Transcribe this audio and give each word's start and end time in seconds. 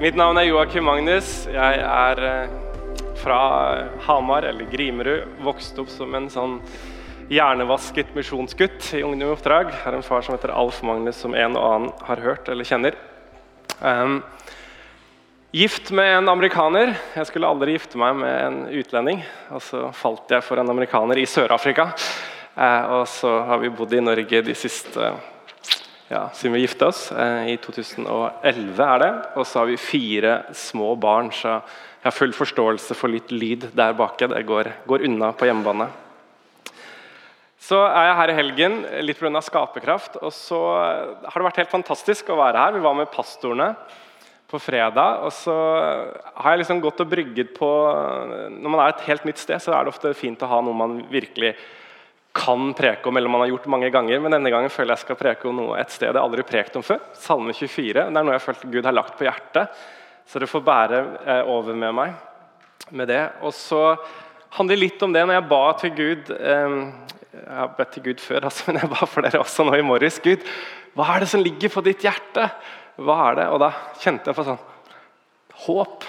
Mitt 0.00 0.16
navn 0.16 0.38
er 0.40 0.46
Joakim 0.48 0.86
Magnus. 0.88 1.26
Jeg 1.52 1.80
er 1.84 2.20
eh, 2.24 2.52
fra 3.20 3.40
Hamar, 4.06 4.46
eller 4.48 4.64
Grimerud. 4.72 5.26
Vokste 5.44 5.82
opp 5.82 5.90
som 5.92 6.14
en 6.16 6.30
sånn 6.32 6.54
hjernevasket 7.28 8.14
misjonsgutt 8.16 8.86
i 8.96 9.02
Ungdom 9.04 9.28
i 9.28 9.34
oppdrag. 9.34 9.74
Har 9.82 9.92
en 9.92 10.06
far 10.06 10.24
som 10.24 10.32
heter 10.32 10.54
Alf 10.56 10.78
Magnus, 10.88 11.18
som 11.20 11.36
en 11.36 11.52
og 11.52 11.66
annen 11.66 12.06
har 12.06 12.22
hørt 12.24 12.48
eller 12.48 12.64
kjenner. 12.64 12.96
Um, 13.84 14.22
gift 15.52 15.92
med 15.92 16.14
en 16.14 16.32
amerikaner. 16.32 16.94
Jeg 17.18 17.28
skulle 17.28 17.50
aldri 17.52 17.74
gifte 17.76 18.00
meg 18.00 18.16
med 18.22 18.38
en 18.46 18.58
utlending. 18.80 19.20
Og 19.52 19.60
så 19.66 19.82
falt 20.00 20.32
jeg 20.32 20.46
for 20.48 20.64
en 20.64 20.72
amerikaner 20.78 21.20
i 21.20 21.28
Sør-Afrika. 21.28 21.90
Uh, 22.56 23.02
og 23.02 23.04
så 23.20 23.36
har 23.52 23.60
vi 23.60 23.74
bodd 23.76 23.92
i 23.92 24.00
Norge 24.08 24.40
de 24.48 24.56
siste 24.56 25.12
ja, 26.10 26.24
siden 26.34 26.56
vi 26.56 26.64
gifta 26.64 26.88
oss. 26.90 27.12
Eh, 27.12 27.52
I 27.52 27.56
2011 27.62 28.82
er 28.82 28.98
det. 28.98 29.10
Og 29.38 29.46
så 29.46 29.60
har 29.60 29.68
vi 29.70 29.78
fire 29.78 30.32
små 30.58 30.96
barn, 30.98 31.30
så 31.30 31.60
jeg 31.60 32.08
har 32.08 32.16
full 32.16 32.32
forståelse 32.34 32.96
for 32.98 33.12
litt 33.12 33.30
lyd 33.30 33.68
der 33.78 33.94
bake. 33.94 34.26
Det 34.32 34.42
går, 34.48 34.72
går 34.90 35.04
unna 35.06 35.30
på 35.30 35.46
hjemmebane. 35.46 35.86
Så 37.62 37.78
er 37.86 38.08
jeg 38.08 38.18
her 38.18 38.32
i 38.32 38.36
helgen 38.40 38.76
litt 39.06 39.20
pga. 39.20 39.42
skaperkraft. 39.44 40.18
Og 40.24 40.34
så 40.34 40.58
har 40.66 41.36
det 41.36 41.46
vært 41.46 41.62
helt 41.62 41.76
fantastisk 41.78 42.32
å 42.34 42.40
være 42.40 42.58
her. 42.58 42.74
Vi 42.74 42.86
var 42.88 42.96
med 42.98 43.12
pastorene 43.14 43.70
på 44.50 44.58
fredag. 44.58 45.22
Og 45.28 45.30
så 45.30 45.54
har 45.54 46.56
jeg 46.56 46.64
liksom 46.64 46.82
gått 46.82 47.04
og 47.04 47.12
brygget 47.12 47.54
på 47.54 47.70
Når 48.50 48.66
man 48.66 48.82
er 48.82 48.96
et 48.96 49.06
helt 49.06 49.28
nytt 49.28 49.38
sted, 49.38 49.62
så 49.62 49.76
er 49.76 49.84
det 49.84 49.94
ofte 49.94 50.16
fint 50.18 50.42
å 50.42 50.50
ha 50.50 50.58
noe 50.64 50.74
man 50.74 51.04
virkelig 51.12 51.54
kan 52.40 52.72
preke 52.76 53.08
om, 53.08 53.18
eller 53.18 53.32
man 53.32 53.44
har 53.44 53.52
gjort 53.52 53.68
mange 53.72 53.90
ganger. 53.92 54.20
Men 54.22 54.32
denne 54.36 54.52
gangen 54.52 54.72
føler 54.72 54.94
jeg 54.94 55.04
skal 55.04 55.18
preke 55.20 55.48
om 55.50 55.60
noe 55.60 55.76
et 55.80 55.92
sted 55.92 56.08
jeg 56.08 56.22
aldri 56.22 56.46
prekt 56.48 56.78
om 56.80 56.84
før. 56.86 57.02
Salme 57.16 57.52
24. 57.56 57.92
Det 58.00 58.08
er 58.08 58.26
noe 58.26 58.36
jeg 58.36 58.44
følte 58.46 58.72
Gud 58.72 58.88
har 58.88 58.96
lagt 58.96 59.18
på 59.18 59.28
hjertet. 59.28 59.78
Så 60.30 60.40
det 60.40 60.48
får 60.50 60.64
bære 60.64 61.00
eh, 61.26 61.48
over 61.50 61.76
med 61.76 61.96
meg 61.96 62.18
med 62.96 63.10
det. 63.10 63.22
Og 63.46 63.54
så 63.54 63.82
handler 64.56 64.76
det 64.76 64.84
litt 64.84 65.02
om 65.06 65.14
det 65.14 65.24
når 65.26 65.38
jeg 65.38 65.50
ba 65.50 65.62
til 65.78 65.96
Gud 65.98 66.30
eh, 66.36 66.76
Jeg 67.30 67.56
har 67.56 67.74
bedt 67.76 67.92
til 67.94 68.04
Gud 68.08 68.22
før, 68.22 68.46
altså, 68.48 68.66
men 68.70 68.80
jeg 68.82 68.92
ba 68.92 69.06
for 69.06 69.26
dere 69.26 69.42
også 69.42 69.66
nå 69.66 69.76
i 69.78 69.86
morges. 69.86 70.20
Gud, 70.22 70.46
hva 70.98 71.12
er 71.14 71.24
det 71.24 71.30
som 71.32 71.44
ligger 71.44 71.72
på 71.72 71.84
ditt 71.86 72.06
hjerte? 72.06 72.48
Hva 73.00 73.18
er 73.28 73.40
det? 73.40 73.50
Og 73.54 73.60
da 73.62 73.70
kjente 74.00 74.30
jeg 74.30 74.38
på 74.38 74.46
sånn 74.48 74.66
Håp. 75.60 76.06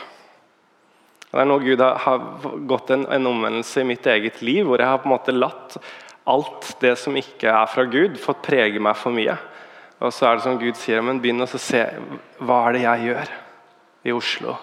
Det 1.31 1.39
er 1.41 1.47
noe 1.47 1.63
Gud 1.63 1.81
har, 1.83 1.97
har 2.05 2.21
gått 2.67 2.91
en, 2.95 3.03
en 3.11 3.27
omvendelse 3.27 3.81
i 3.81 3.87
mitt 3.87 4.05
eget 4.07 4.39
liv, 4.43 4.63
hvor 4.67 4.79
jeg 4.79 4.87
har 4.87 5.01
på 5.03 5.09
en 5.09 5.13
måte 5.13 5.35
latt 5.35 5.75
alt 6.29 6.75
det 6.81 6.95
som 7.01 7.15
ikke 7.17 7.49
er 7.49 7.69
fra 7.71 7.85
Gud, 7.89 8.17
fått 8.21 8.43
prege 8.45 8.81
meg 8.83 8.97
for 8.99 9.15
mye. 9.15 9.37
Og 10.01 10.13
så 10.13 10.27
er 10.27 10.37
det 10.37 10.45
som 10.45 10.59
Gud 10.61 10.77
sier, 10.79 11.01
men 11.05 11.21
begynn 11.21 11.45
å 11.45 11.49
se 11.49 11.85
hva 12.41 12.63
er 12.67 12.77
det 12.77 12.83
jeg 12.83 13.07
gjør 13.11 13.33
i 14.09 14.13
Oslo. 14.15 14.55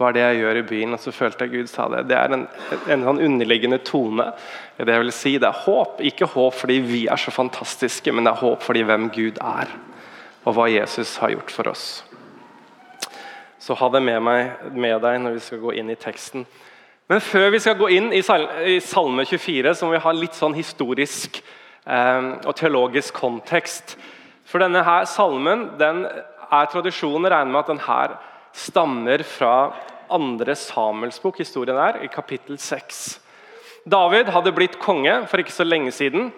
Hva 0.00 0.08
er 0.08 0.16
det 0.16 0.22
jeg 0.24 0.38
gjør 0.40 0.58
i 0.58 0.66
byen? 0.70 0.96
Og 0.96 1.02
så 1.02 1.12
følte 1.12 1.44
jeg 1.44 1.52
Gud 1.52 1.70
sa 1.70 1.84
det. 1.92 2.06
Det 2.08 2.16
er 2.16 2.32
en, 2.32 2.46
en 2.88 3.02
sånn 3.04 3.20
underliggende 3.26 3.78
tone. 3.84 4.30
Det 4.78 4.88
jeg 4.88 5.04
vil 5.04 5.12
si, 5.12 5.32
det 5.36 5.50
er 5.50 5.62
håp. 5.66 6.00
Ikke 6.08 6.30
håp 6.32 6.56
fordi 6.56 6.78
vi 6.86 7.02
er 7.12 7.20
så 7.20 7.34
fantastiske, 7.34 8.14
men 8.14 8.24
det 8.24 8.32
er 8.32 8.40
håp 8.40 8.64
fordi 8.64 8.86
hvem 8.88 9.10
Gud 9.12 9.42
er, 9.44 9.74
og 10.48 10.56
hva 10.56 10.70
Jesus 10.72 11.18
har 11.20 11.34
gjort 11.34 11.52
for 11.52 11.68
oss. 11.74 11.84
Så 13.60 13.76
ha 13.76 13.90
det 13.92 14.00
med, 14.02 14.22
meg, 14.24 14.72
med 14.72 14.96
deg 15.04 15.20
når 15.20 15.36
vi 15.36 15.44
skal 15.44 15.60
gå 15.62 15.76
inn 15.76 15.92
i 15.92 15.98
teksten. 16.00 16.48
Men 17.10 17.18
før 17.18 17.48
vi 17.50 17.58
skal 17.58 17.74
gå 17.74 17.88
inn 17.90 18.12
i 18.14 18.22
Salme 18.22 19.24
24, 19.26 19.72
så 19.74 19.86
må 19.86 19.96
vi 19.96 20.02
ha 20.04 20.10
litt 20.14 20.36
sånn 20.38 20.54
historisk 20.54 21.40
eh, 21.42 22.26
og 22.46 22.52
teologisk 22.54 23.16
kontekst. 23.18 23.96
For 24.46 24.62
denne 24.62 24.84
her 24.86 25.08
salmen 25.10 25.72
den 25.80 26.04
er 26.06 26.68
tradisjonen 26.70 27.26
regner 27.26 27.50
med 27.50 27.64
at 27.64 27.72
den 27.72 27.80
her 27.82 28.14
stammer 28.54 29.24
fra 29.26 29.54
andre 30.10 30.54
Samuelsbok, 30.54 31.40
historien 31.42 31.78
er, 31.82 31.98
i 32.06 32.10
kapittel 32.10 32.60
6. 32.62 33.00
David 33.90 34.30
hadde 34.30 34.52
blitt 34.54 34.78
konge 34.82 35.16
for 35.30 35.42
ikke 35.42 35.54
så 35.54 35.66
lenge 35.66 35.90
siden. 35.94 36.28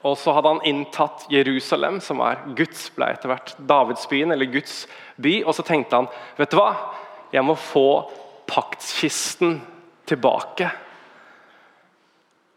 Og 0.00 0.14
så 0.16 0.32
hadde 0.32 0.54
han 0.54 0.62
inntatt 0.64 1.26
Jerusalem, 1.32 1.98
som 2.00 2.22
er 2.24 2.40
Guds 2.56 2.86
ble 2.96 3.10
etter 3.12 3.28
hvert 3.28 3.52
Davidsbyen, 3.68 4.32
eller 4.32 4.48
Guds 4.48 4.86
by. 5.20 5.42
Og 5.44 5.52
så 5.56 5.66
tenkte 5.66 6.00
han 6.00 6.08
vet 6.40 6.54
du 6.54 6.56
hva, 6.56 6.70
jeg 7.36 7.44
må 7.44 7.58
få 7.58 7.84
paktskisten 8.48 9.58
tilbake. 10.10 10.70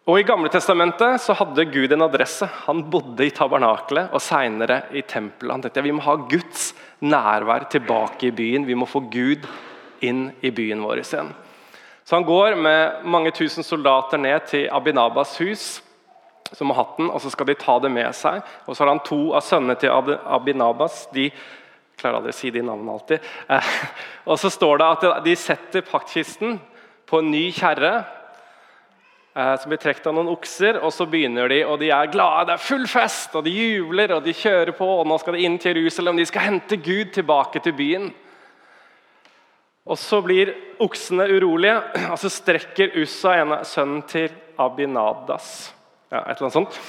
Og 0.04 0.20
I 0.20 0.26
Gamle 0.28 0.50
Testamentet 0.52 1.22
så 1.24 1.36
hadde 1.40 1.64
Gud 1.72 1.94
en 1.96 2.04
adresse. 2.04 2.48
Han 2.66 2.82
bodde 2.92 3.24
i 3.24 3.32
tabernakelet 3.32 4.12
og 4.12 4.20
seinere 4.24 4.82
i 4.92 5.04
tempelet. 5.08 5.54
Han 5.54 5.64
tenkte 5.64 5.86
Vi 5.86 5.94
må 5.96 6.04
ha 6.04 6.18
Guds 6.28 6.74
nærvær 7.00 7.70
tilbake 7.72 8.28
i 8.28 8.36
byen. 8.36 8.68
Vi 8.68 8.76
må 8.76 8.90
få 8.90 9.06
Gud 9.14 9.48
inn 10.04 10.26
i 10.44 10.52
byen 10.52 10.84
vår 10.84 11.06
igjen. 11.06 11.32
Så 12.04 12.18
han 12.18 12.28
går 12.28 12.58
med 12.60 13.06
mange 13.08 13.32
tusen 13.32 13.64
soldater 13.64 14.20
ned 14.20 14.44
til 14.50 14.68
Abinabas 14.68 15.38
hus, 15.40 15.68
som 16.52 16.74
har 16.74 16.82
hatt 16.82 16.98
den, 17.00 17.08
og 17.08 17.22
så 17.24 17.32
skal 17.32 17.48
de 17.48 17.56
ta 17.56 17.78
det 17.80 17.92
med 17.96 18.12
seg. 18.12 18.42
Og 18.68 18.76
så 18.76 18.84
har 18.84 18.92
han 18.92 19.06
to 19.08 19.22
av 19.32 19.46
sønnene 19.48 19.80
til 19.80 20.20
Abinabas. 20.20 21.08
de 21.16 21.30
klarer 21.96 22.20
aldri 22.20 22.34
å 22.34 22.36
si 22.36 22.52
de 22.52 22.60
navnene 22.66 22.92
alltid. 22.92 23.24
Eh, 23.48 23.74
og 24.28 24.36
så 24.42 24.52
står 24.52 24.82
det 24.82 24.92
at 24.92 25.24
de 25.24 25.36
setter 25.40 25.86
paktkisten 25.88 26.60
på 27.14 27.22
en 27.22 27.30
ny 27.30 27.46
kjerre 27.54 27.92
eh, 29.38 29.54
som 29.62 29.70
blir 29.70 29.82
trukket 29.82 30.08
av 30.10 30.16
noen 30.18 30.32
okser. 30.34 30.80
og 30.82 30.90
Så 30.96 31.06
begynner 31.10 31.52
de, 31.52 31.62
og 31.68 31.78
de 31.82 31.92
er 31.94 32.10
glade. 32.14 32.48
Det 32.50 32.56
er 32.58 32.66
full 32.66 32.88
fest, 32.90 33.36
og 33.38 33.46
de 33.46 33.54
jubler 33.54 34.16
og 34.16 34.26
de 34.26 34.34
kjører 34.34 34.74
på. 34.78 34.88
og 35.00 35.06
Nå 35.10 35.20
skal 35.22 35.38
de 35.38 35.46
inn 35.46 35.60
til 35.62 35.78
Jerusalem. 35.78 36.18
De 36.18 36.26
skal 36.30 36.48
hente 36.48 36.80
Gud 36.82 37.14
tilbake 37.14 37.62
til 37.62 37.78
byen. 37.78 38.10
Og 39.84 40.00
Så 40.00 40.22
blir 40.26 40.56
oksene 40.82 41.28
urolige, 41.30 41.78
og 42.14 42.18
så 42.18 42.32
strekker 42.32 42.98
Ussa, 43.04 43.36
ene 43.44 43.62
sønnen 43.68 44.02
til 44.10 44.32
Abinadas, 44.58 45.74
ja, 46.14 46.22
et 46.22 46.38
eller 46.38 46.46
annet 46.46 46.58
sånt, 46.60 46.82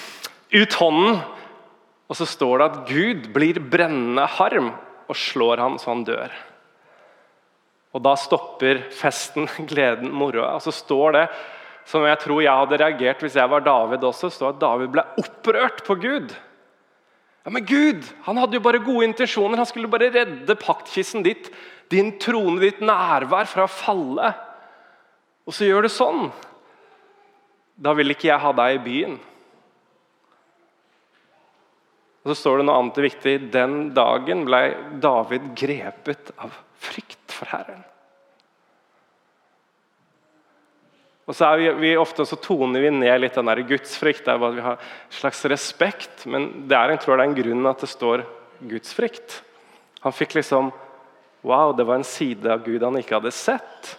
ut 0.53 0.81
hånden. 0.81 1.21
Og 2.05 2.19
så 2.19 2.27
står 2.29 2.61
det 2.61 2.67
at 2.69 2.83
Gud 2.89 3.31
blir 3.35 3.59
brennende 3.73 4.27
harm 4.37 4.75
og 5.09 5.17
slår 5.17 5.63
han 5.65 5.79
så 5.81 5.91
han 5.91 6.05
dør. 6.07 6.33
Og 7.95 8.03
da 8.03 8.15
stopper 8.19 8.83
festen, 8.95 9.47
gleden, 9.71 10.11
moroa. 10.15 10.57
Og 10.57 10.65
så 10.65 10.75
står 10.75 11.19
det, 11.19 11.27
som 11.89 12.05
jeg 12.09 12.21
tror 12.23 12.41
jeg 12.41 12.63
hadde 12.63 12.81
reagert 12.81 13.23
hvis 13.23 13.37
jeg 13.39 13.51
var 13.53 13.65
David 13.65 14.07
også, 14.09 14.33
står 14.33 14.55
at 14.55 14.63
David 14.63 14.95
ble 14.95 15.05
opprørt 15.21 15.85
på 15.87 15.99
Gud. 16.01 16.33
Ja, 17.45 17.53
Men 17.53 17.67
Gud 17.69 18.09
han 18.25 18.41
hadde 18.41 18.57
jo 18.57 18.65
bare 18.65 18.83
gode 18.83 19.11
intensjoner. 19.11 19.61
Han 19.61 19.69
skulle 19.69 19.91
bare 19.93 20.11
redde 20.15 20.57
paktkisten 20.59 21.27
ditt, 21.27 21.51
din 21.93 22.15
trone, 22.19 22.57
ditt 22.63 22.81
nærvær, 22.81 23.47
fra 23.51 23.69
å 23.69 23.71
falle. 23.71 24.33
Og 25.45 25.55
så 25.55 25.69
gjør 25.69 25.85
du 25.85 25.93
sånn. 25.93 26.27
Da 27.77 27.93
vil 27.95 28.15
ikke 28.15 28.31
jeg 28.31 28.41
ha 28.41 28.53
deg 28.57 28.79
i 28.79 28.85
byen. 28.85 29.19
Og 32.25 32.33
Så 32.33 32.39
står 32.41 32.63
det 32.63 32.65
noe 32.71 32.79
annet 32.81 33.03
viktig. 33.05 33.35
Den 33.53 33.77
dagen 33.97 34.47
ble 34.49 34.63
David 35.05 35.53
grepet 35.61 36.33
av 36.41 36.57
frykt 36.81 37.24
for 37.35 37.51
Herren. 37.53 37.83
Og 41.25 41.33
så 41.33 41.49
er 41.49 41.61
vi, 41.61 41.69
vi 41.81 41.95
ofte 41.97 42.27
så 42.29 42.37
toner 42.37 42.85
vi 42.85 42.93
ned 42.93 43.23
litt 43.23 43.37
den 43.39 43.49
der 43.49 43.63
gudsfrykt. 43.65 44.27
der 44.27 44.41
Vi 44.43 44.65
har 44.65 44.77
en 44.77 45.19
slags 45.19 45.41
respekt, 45.49 46.27
men 46.29 46.69
det 46.69 46.77
er, 46.77 46.93
jeg 46.93 47.05
tror 47.05 47.17
det 47.17 47.25
er 47.25 47.31
en 47.31 47.39
grunn 47.39 47.71
at 47.71 47.81
det 47.81 47.89
står 47.89 48.25
gudsfrykt. 48.69 49.41
Han 50.05 50.17
fikk 50.17 50.37
liksom 50.41 50.73
Wow, 51.45 51.75
det 51.77 51.85
var 51.85 51.99
en 52.01 52.07
side 52.09 52.49
av 52.49 52.63
Gud 52.65 52.81
han 52.81 52.97
ikke 52.97 53.19
hadde 53.19 53.31
sett. 53.37 53.91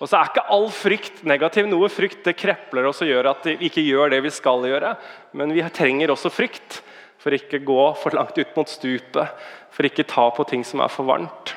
Og 0.00 0.08
så 0.08 0.16
er 0.16 0.30
ikke 0.30 0.46
all 0.54 0.70
frykt 0.72 1.18
negativ. 1.28 1.66
Noe 1.68 1.90
frykt 1.92 2.22
det 2.24 2.32
krepler 2.40 2.88
oss 2.88 3.02
og 3.04 3.10
gjør 3.10 3.28
at 3.34 3.44
vi 3.44 3.68
ikke 3.68 3.84
gjør 3.84 4.14
det 4.14 4.22
vi 4.24 4.32
skal 4.32 4.64
gjøre. 4.64 4.94
Men 5.36 5.52
vi 5.52 5.64
trenger 5.68 6.14
også 6.14 6.32
frykt 6.32 6.78
for 7.20 7.36
ikke 7.36 7.60
gå 7.64 7.82
for 8.00 8.16
langt 8.16 8.40
ut 8.40 8.56
mot 8.56 8.68
stupet, 8.68 9.44
for 9.72 9.88
ikke 9.88 10.08
ta 10.08 10.26
på 10.32 10.48
ting 10.48 10.64
som 10.64 10.82
er 10.84 10.92
for 10.92 11.08
varmt. 11.08 11.54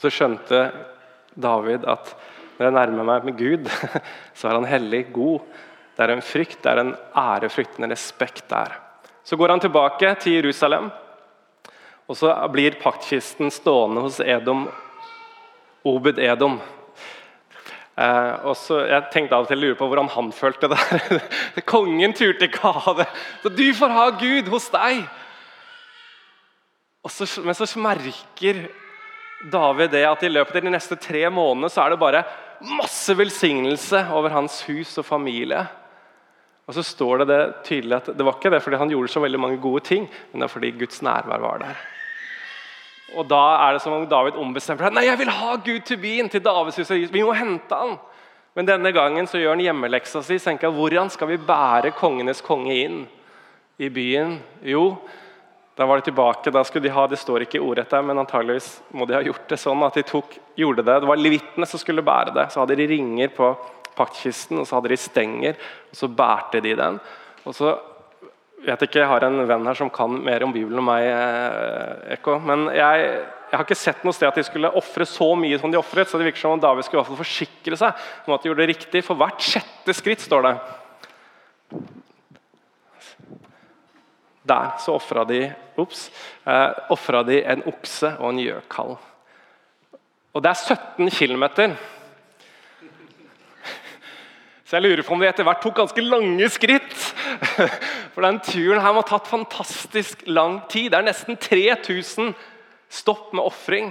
Så 0.00 0.08
skjønte 0.12 0.64
David 1.36 1.84
at 1.88 2.14
når 2.56 2.66
jeg 2.66 2.76
nærmer 2.76 3.06
meg 3.08 3.26
med 3.28 3.36
Gud, 3.36 3.68
så 4.36 4.48
er 4.48 4.58
han 4.58 4.68
hellig, 4.68 5.06
god. 5.12 5.44
Det 5.96 6.04
er 6.04 6.14
en 6.14 6.24
frykt, 6.24 6.58
det 6.64 6.72
er 6.72 6.82
en 6.82 6.94
ærefrykt, 7.16 7.78
en 7.78 7.92
respekt 7.92 8.46
der. 8.52 8.74
Så 9.24 9.36
går 9.36 9.54
han 9.54 9.62
tilbake 9.62 10.14
til 10.20 10.38
Jerusalem, 10.38 10.90
og 12.08 12.18
så 12.18 12.32
blir 12.52 12.80
paktkisten 12.80 13.52
stående 13.54 14.02
hos 14.04 14.18
Edom, 14.20 14.66
Obed 15.88 16.18
Edom. 16.20 16.58
Eh, 18.00 18.34
og 18.48 18.56
så, 18.56 18.80
jeg 18.88 19.08
tenkte 19.12 19.36
av 19.36 19.44
og 19.44 19.50
til 19.50 19.60
å 19.60 19.64
lure 19.64 19.78
på 19.78 19.88
hvordan 19.88 20.08
han 20.14 20.32
følte 20.32 20.70
det. 20.72 20.80
der. 20.80 21.24
Kongen 21.72 22.16
turte 22.16 22.48
ikke 22.48 22.72
ha 22.72 22.94
det. 23.02 23.08
Så 23.42 23.52
du 23.52 23.66
får 23.76 23.96
ha 23.96 24.06
Gud 24.20 24.48
hos 24.52 24.68
deg! 24.72 25.04
Så, 27.08 27.28
men 27.44 27.56
så 27.56 27.68
merker 27.80 28.66
David 29.48 29.94
det 29.94 30.04
at 30.04 30.22
i 30.26 30.30
løpet 30.32 30.58
av 30.58 30.66
de 30.66 30.72
neste 30.74 30.96
tre 31.00 31.22
månedene 31.32 31.70
så 31.72 31.84
er 31.84 31.94
det 31.94 32.00
bare 32.02 32.24
masse 32.76 33.14
velsignelse 33.16 34.02
over 34.12 34.34
hans 34.34 34.58
hus 34.68 34.92
og 35.00 35.06
familie. 35.06 35.62
Og 36.68 36.76
så 36.76 36.84
står 36.86 37.22
det, 37.22 37.28
det 37.30 37.40
tydelig 37.66 37.96
at 37.96 38.10
det 38.14 38.26
var 38.26 38.36
ikke 38.36 38.52
det 38.52 38.60
fordi 38.62 38.78
han 38.82 38.92
gjorde 38.92 39.10
så 39.10 39.22
veldig 39.24 39.40
mange 39.40 39.62
gode 39.62 39.82
ting, 39.88 40.04
men 40.30 40.42
det 40.42 40.46
er 40.46 40.52
fordi 40.52 40.74
Guds 40.82 41.00
nærvær 41.02 41.42
var 41.42 41.64
der. 41.64 41.80
Og 43.18 43.26
da 43.26 43.40
er 43.64 43.74
det 43.74 43.82
som 43.82 43.96
om 43.96 44.06
David 44.06 44.36
ombestemmer 44.38 44.86
seg. 44.86 44.94
Nei, 44.94 45.08
jeg 45.08 45.18
vil 45.18 45.32
ha 45.34 45.56
Gud 45.56 45.80
til 45.88 45.98
byen, 45.98 46.28
til 46.30 46.44
Davids 46.44 46.78
hus. 46.78 46.92
Vi 47.10 47.24
må 47.26 47.34
hente 47.34 47.74
han. 47.74 47.96
Men 48.54 48.68
denne 48.68 48.92
gangen 48.94 49.26
så 49.30 49.40
gjør 49.40 49.56
han 49.56 49.64
hjemmeleksa 49.64 50.22
si. 50.26 50.38
tenker 50.42 50.74
Hvordan 50.74 51.10
skal 51.10 51.30
vi 51.32 51.40
bære 51.42 51.94
kongenes 51.96 52.42
konge 52.42 52.76
inn 52.76 53.00
i 53.78 53.88
byen? 53.90 54.38
Jo, 54.62 55.00
da 55.80 55.86
var 55.86 55.96
de 55.96 56.02
tilbake. 56.10 56.50
da 56.50 56.60
skulle 56.64 56.88
de 56.88 56.92
ha, 56.92 57.06
Det 57.06 57.16
står 57.16 57.46
ikke 57.46 57.60
ordrett 57.64 57.88
der, 57.88 58.02
men 58.04 58.18
antageligvis 58.20 58.82
må 58.92 59.06
de 59.08 59.14
ha 59.16 59.22
gjort 59.24 59.46
det 59.48 59.56
sånn 59.56 59.80
at 59.86 59.94
de 59.96 60.02
tok, 60.04 60.34
gjorde 60.54 60.84
det. 60.84 60.98
Det 61.00 61.08
var 61.08 61.16
levittene 61.16 61.66
som 61.66 61.80
skulle 61.80 62.04
bære 62.04 62.34
det. 62.36 62.50
Så 62.52 62.60
hadde 62.60 62.76
de 62.76 62.88
ringer 62.90 63.32
på 63.32 63.48
paktkisten, 63.96 64.60
og 64.60 64.68
så 64.68 64.76
hadde 64.76 64.90
de 64.92 64.98
stenger, 65.00 65.56
og 65.88 65.96
så 65.96 66.08
bærte 66.12 66.60
de 66.60 66.74
den. 66.76 66.98
Og 67.48 67.56
så 67.56 67.72
vet 68.66 68.84
ikke, 68.84 69.00
Jeg 69.00 69.08
har 69.08 69.24
en 69.24 69.46
venn 69.48 69.64
her 69.66 69.74
som 69.74 69.88
kan 69.88 70.20
mer 70.20 70.44
om 70.44 70.52
Bibelen 70.52 70.82
enn 70.82 70.84
meg, 70.84 71.06
Eko. 72.18 72.36
Men 72.44 72.68
jeg, 72.76 73.08
jeg, 73.48 73.56
har 73.56 73.64
ikke 73.64 73.80
sett 73.86 74.04
noe 74.04 74.12
sted 74.12 74.28
at 74.28 74.36
de 74.36 74.44
skulle 74.44 74.74
ofre 74.76 75.08
så 75.08 75.32
mye 75.32 75.58
som 75.62 75.72
de 75.72 75.80
ofret. 75.80 76.12
Så 76.12 76.20
det 76.20 76.28
virker 76.28 76.44
som 76.44 76.58
om 76.58 76.60
David 76.60 76.84
skulle 76.84 77.00
i 77.00 77.02
hvert 77.06 77.14
fall 77.14 77.24
forsikre 77.24 77.80
seg 77.80 78.04
om 78.26 78.36
at 78.36 78.44
de 78.44 78.52
gjorde 78.52 78.66
det 78.66 78.74
riktig. 78.74 79.04
For 79.08 79.16
hvert 79.16 79.40
sjette 79.40 79.96
skritt 79.96 80.28
står 80.28 80.44
det 80.44 80.54
Der 84.50 84.74
så 84.82 84.96
ofra 84.98 85.24
de, 85.28 85.44
eh, 85.46 87.22
de 87.30 87.38
en 87.54 87.62
okse 87.70 88.16
og 88.18 88.32
en 88.32 88.42
gjøkalv. 88.42 88.98
Og 90.34 90.42
det 90.42 90.50
er 90.50 90.76
17 90.98 91.10
km. 91.10 91.44
Så 94.70 94.76
jeg 94.78 94.84
lurer 94.84 95.02
på 95.02 95.14
om 95.16 95.22
de 95.22 95.26
etter 95.26 95.42
hvert 95.42 95.62
tok 95.64 95.80
ganske 95.80 96.02
lange 96.04 96.46
skritt. 96.54 96.94
For 98.14 98.22
den 98.22 98.38
turen 98.38 98.78
her 98.78 98.94
må 98.94 99.02
ha 99.02 99.08
tatt 99.08 99.26
fantastisk 99.26 100.22
lang 100.30 100.60
tid. 100.70 100.92
Det 100.92 101.00
er 101.00 101.08
nesten 101.08 101.38
3000 101.42 102.30
stopp 102.90 103.32
med 103.34 103.42
ofring. 103.42 103.90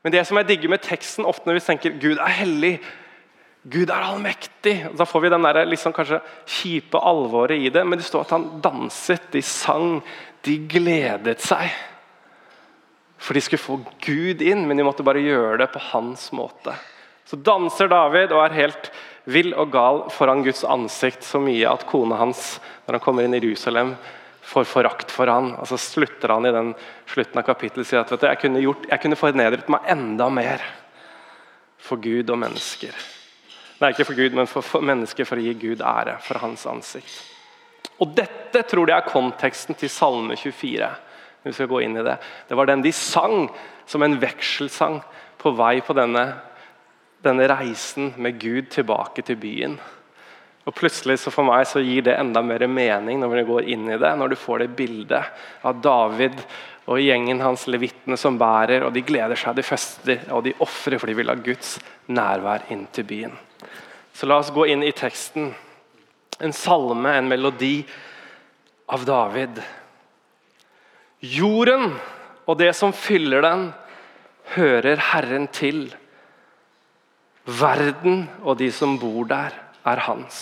Men 0.00 0.12
det 0.12 0.22
som 0.24 0.40
jeg 0.40 0.48
digger 0.48 0.72
med 0.72 0.80
teksten, 0.84 1.28
ofte 1.28 1.48
når 1.48 1.58
vi 1.58 1.64
tenker 1.66 1.98
Gud 2.00 2.16
er 2.16 2.32
hellig, 2.32 2.78
Gud 3.64 3.88
er 3.88 4.04
allmektig, 4.04 4.74
da 4.92 5.06
får 5.08 5.22
vi 5.24 5.32
den 5.32 5.46
der, 5.46 5.62
liksom, 5.64 5.94
kanskje 5.96 6.20
kjipe 6.44 7.00
alvoret 7.00 7.56
i 7.56 7.70
det. 7.72 7.84
Men 7.88 8.00
det 8.00 8.04
står 8.04 8.26
at 8.26 8.34
han 8.36 8.48
danset, 8.64 9.30
de 9.32 9.40
sang, 9.40 10.02
de 10.44 10.58
gledet 10.68 11.40
seg. 11.40 11.72
For 13.16 13.32
de 13.32 13.40
skulle 13.40 13.64
få 13.64 13.78
Gud 14.04 14.44
inn, 14.44 14.66
men 14.68 14.76
de 14.76 14.84
måtte 14.84 15.06
bare 15.06 15.22
gjøre 15.24 15.62
det 15.62 15.70
på 15.72 15.80
hans 15.94 16.28
måte. 16.36 16.76
Så 17.24 17.40
danser 17.40 17.88
David 17.88 18.34
og 18.36 18.42
er 18.44 18.58
helt 18.58 18.90
vill 19.24 19.54
og 19.56 19.72
gal 19.72 20.02
foran 20.12 20.44
Guds 20.44 20.60
ansikt 20.68 21.24
så 21.24 21.40
mye 21.40 21.64
at 21.70 21.86
kona 21.88 22.20
hans, 22.20 22.58
når 22.84 22.98
han 22.98 23.04
kommer 23.06 23.24
inn 23.24 23.32
i 23.32 23.40
Jerusalem, 23.40 23.94
får 24.44 24.68
forakt 24.68 25.08
for 25.08 25.30
han, 25.32 25.54
og 25.56 25.64
Så 25.64 25.80
slutter 25.80 26.34
han 26.36 26.44
i 26.44 26.52
den 26.52 26.74
slutten 27.08 27.40
av 27.40 27.48
kapittelet 27.48 27.88
sier 27.88 28.04
at 28.04 28.12
du, 28.12 28.26
jeg 28.28 28.42
kunne, 28.42 28.60
jeg 28.60 29.00
kunne 29.00 29.16
fornedret 29.16 29.72
meg 29.72 29.88
enda 29.88 30.28
mer 30.28 30.60
for 31.80 31.96
Gud 31.96 32.28
og 32.28 32.42
mennesker. 32.44 32.92
Nei, 33.80 33.90
ikke 33.90 34.06
for 34.06 34.18
Gud, 34.18 34.36
men 34.38 34.48
for, 34.50 34.64
for 34.66 34.84
mennesker 34.84 35.26
for 35.28 35.40
å 35.40 35.44
gi 35.44 35.54
Gud 35.58 35.82
ære 35.82 36.18
for 36.22 36.40
hans 36.42 36.66
ansikt. 36.70 37.14
Og 38.02 38.14
Dette 38.16 38.62
tror 38.66 38.90
jeg 38.90 38.96
er 38.96 39.10
konteksten 39.10 39.76
til 39.78 39.90
Salme 39.90 40.36
24. 40.38 40.88
vi 41.44 41.52
skal 41.52 41.68
gå 41.68 41.80
inn 41.84 41.98
i 41.98 42.02
Det 42.02 42.16
Det 42.48 42.56
var 42.56 42.66
den 42.66 42.82
de 42.82 42.92
sang 42.92 43.48
som 43.86 44.02
en 44.02 44.18
vekselsang 44.20 45.00
på 45.38 45.52
vei 45.58 45.80
på 45.84 45.92
denne 45.92 46.24
denne 47.24 47.48
reisen 47.48 48.12
med 48.20 48.38
Gud 48.40 48.70
tilbake 48.72 49.24
til 49.24 49.38
byen. 49.40 49.78
Og 50.64 50.76
plutselig 50.76 51.18
så 51.20 51.32
For 51.32 51.44
meg 51.44 51.66
så 51.68 51.82
gir 51.84 52.04
det 52.06 52.16
enda 52.16 52.40
mer 52.44 52.64
mening 52.68 53.20
når 53.20 53.34
vi 53.34 53.48
går 53.48 53.72
inn 53.74 53.90
i 53.90 53.98
det, 54.00 54.12
når 54.16 54.32
du 54.32 54.36
får 54.40 54.64
det 54.64 54.76
bildet 54.76 55.42
av 55.64 55.80
David 55.84 56.40
og 56.84 57.00
gjengen 57.00 57.40
hans 57.40 57.64
levittene 57.68 58.16
som 58.20 58.36
bærer, 58.40 58.84
og 58.84 58.92
de 58.92 59.04
gleder 59.04 59.38
seg, 59.40 59.56
de 59.56 59.64
fester 59.64 60.24
og 60.32 60.44
de 60.44 60.52
ofrer 60.64 61.00
for 61.00 61.08
de 61.08 61.16
vil 61.16 61.32
ha 61.32 61.36
Guds 61.36 61.78
nærvær 62.12 62.66
inn 62.72 62.84
til 62.92 63.08
byen. 63.08 63.36
Så 64.14 64.26
la 64.30 64.38
oss 64.38 64.52
gå 64.54 64.66
inn 64.70 64.82
i 64.86 64.92
teksten. 64.94 65.50
En 66.38 66.52
salme, 66.54 67.10
en 67.18 67.28
melodi 67.28 67.82
av 68.86 69.04
David. 69.04 69.58
Jorden 71.18 71.96
og 72.44 72.58
det 72.60 72.70
som 72.78 72.94
fyller 72.94 73.42
den, 73.42 73.68
hører 74.54 75.00
Herren 75.10 75.48
til. 75.50 75.88
Verden 77.44 78.26
og 78.44 78.60
de 78.60 78.70
som 78.72 78.94
bor 79.00 79.26
der, 79.28 79.56
er 79.84 80.04
hans. 80.06 80.38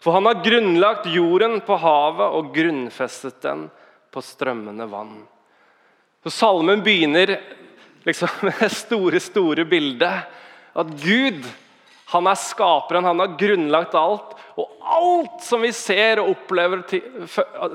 For 0.00 0.14
han 0.14 0.28
har 0.28 0.44
grunnlagt 0.44 1.08
jorden 1.10 1.58
på 1.66 1.76
havet 1.82 2.38
og 2.38 2.52
grunnfestet 2.54 3.40
den 3.42 3.66
på 4.14 4.22
strømmende 4.22 4.86
vann. 4.86 5.18
Så 6.22 6.30
Salmen 6.30 6.84
begynner 6.86 7.34
liksom 8.06 8.30
med 8.46 8.60
det 8.62 8.70
store, 8.76 9.20
store 9.20 9.66
bildet. 9.66 10.30
At 10.76 10.92
Gud 11.02 11.42
han 12.12 12.28
er 12.30 12.38
skaperen, 12.38 13.04
han 13.04 13.18
har 13.18 13.34
grunnlagt 13.38 13.96
alt. 13.98 14.36
Og 14.56 14.76
alt 14.86 15.42
som 15.42 15.64
vi 15.64 15.72
ser 15.74 16.20
og 16.22 16.36
opplever, 16.36 16.84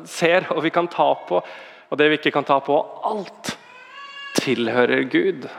ser 0.08 0.48
og 0.54 0.62
vi 0.64 0.72
kan 0.74 0.88
ta 0.92 1.10
på, 1.28 1.42
og 1.92 2.00
det 2.00 2.08
vi 2.08 2.20
ikke 2.22 2.32
kan 2.38 2.48
ta 2.48 2.62
på, 2.64 2.78
alt 3.04 3.56
tilhører 4.40 5.04
Gud. 5.12 5.50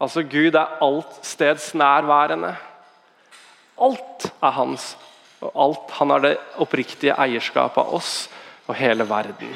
Altså 0.00 0.24
Gud 0.26 0.56
er 0.56 0.78
alt 0.82 1.20
steds 1.22 1.70
nærværende. 1.78 2.54
Alt 3.80 4.30
er 4.42 4.56
hans. 4.56 4.96
Og 5.40 5.52
alt, 5.54 5.90
Han 5.90 6.10
har 6.10 6.20
det 6.24 6.38
oppriktige 6.60 7.14
eierskapet 7.16 7.78
av 7.80 7.94
oss 7.94 8.28
og 8.66 8.74
hele 8.76 9.06
verden. 9.08 9.54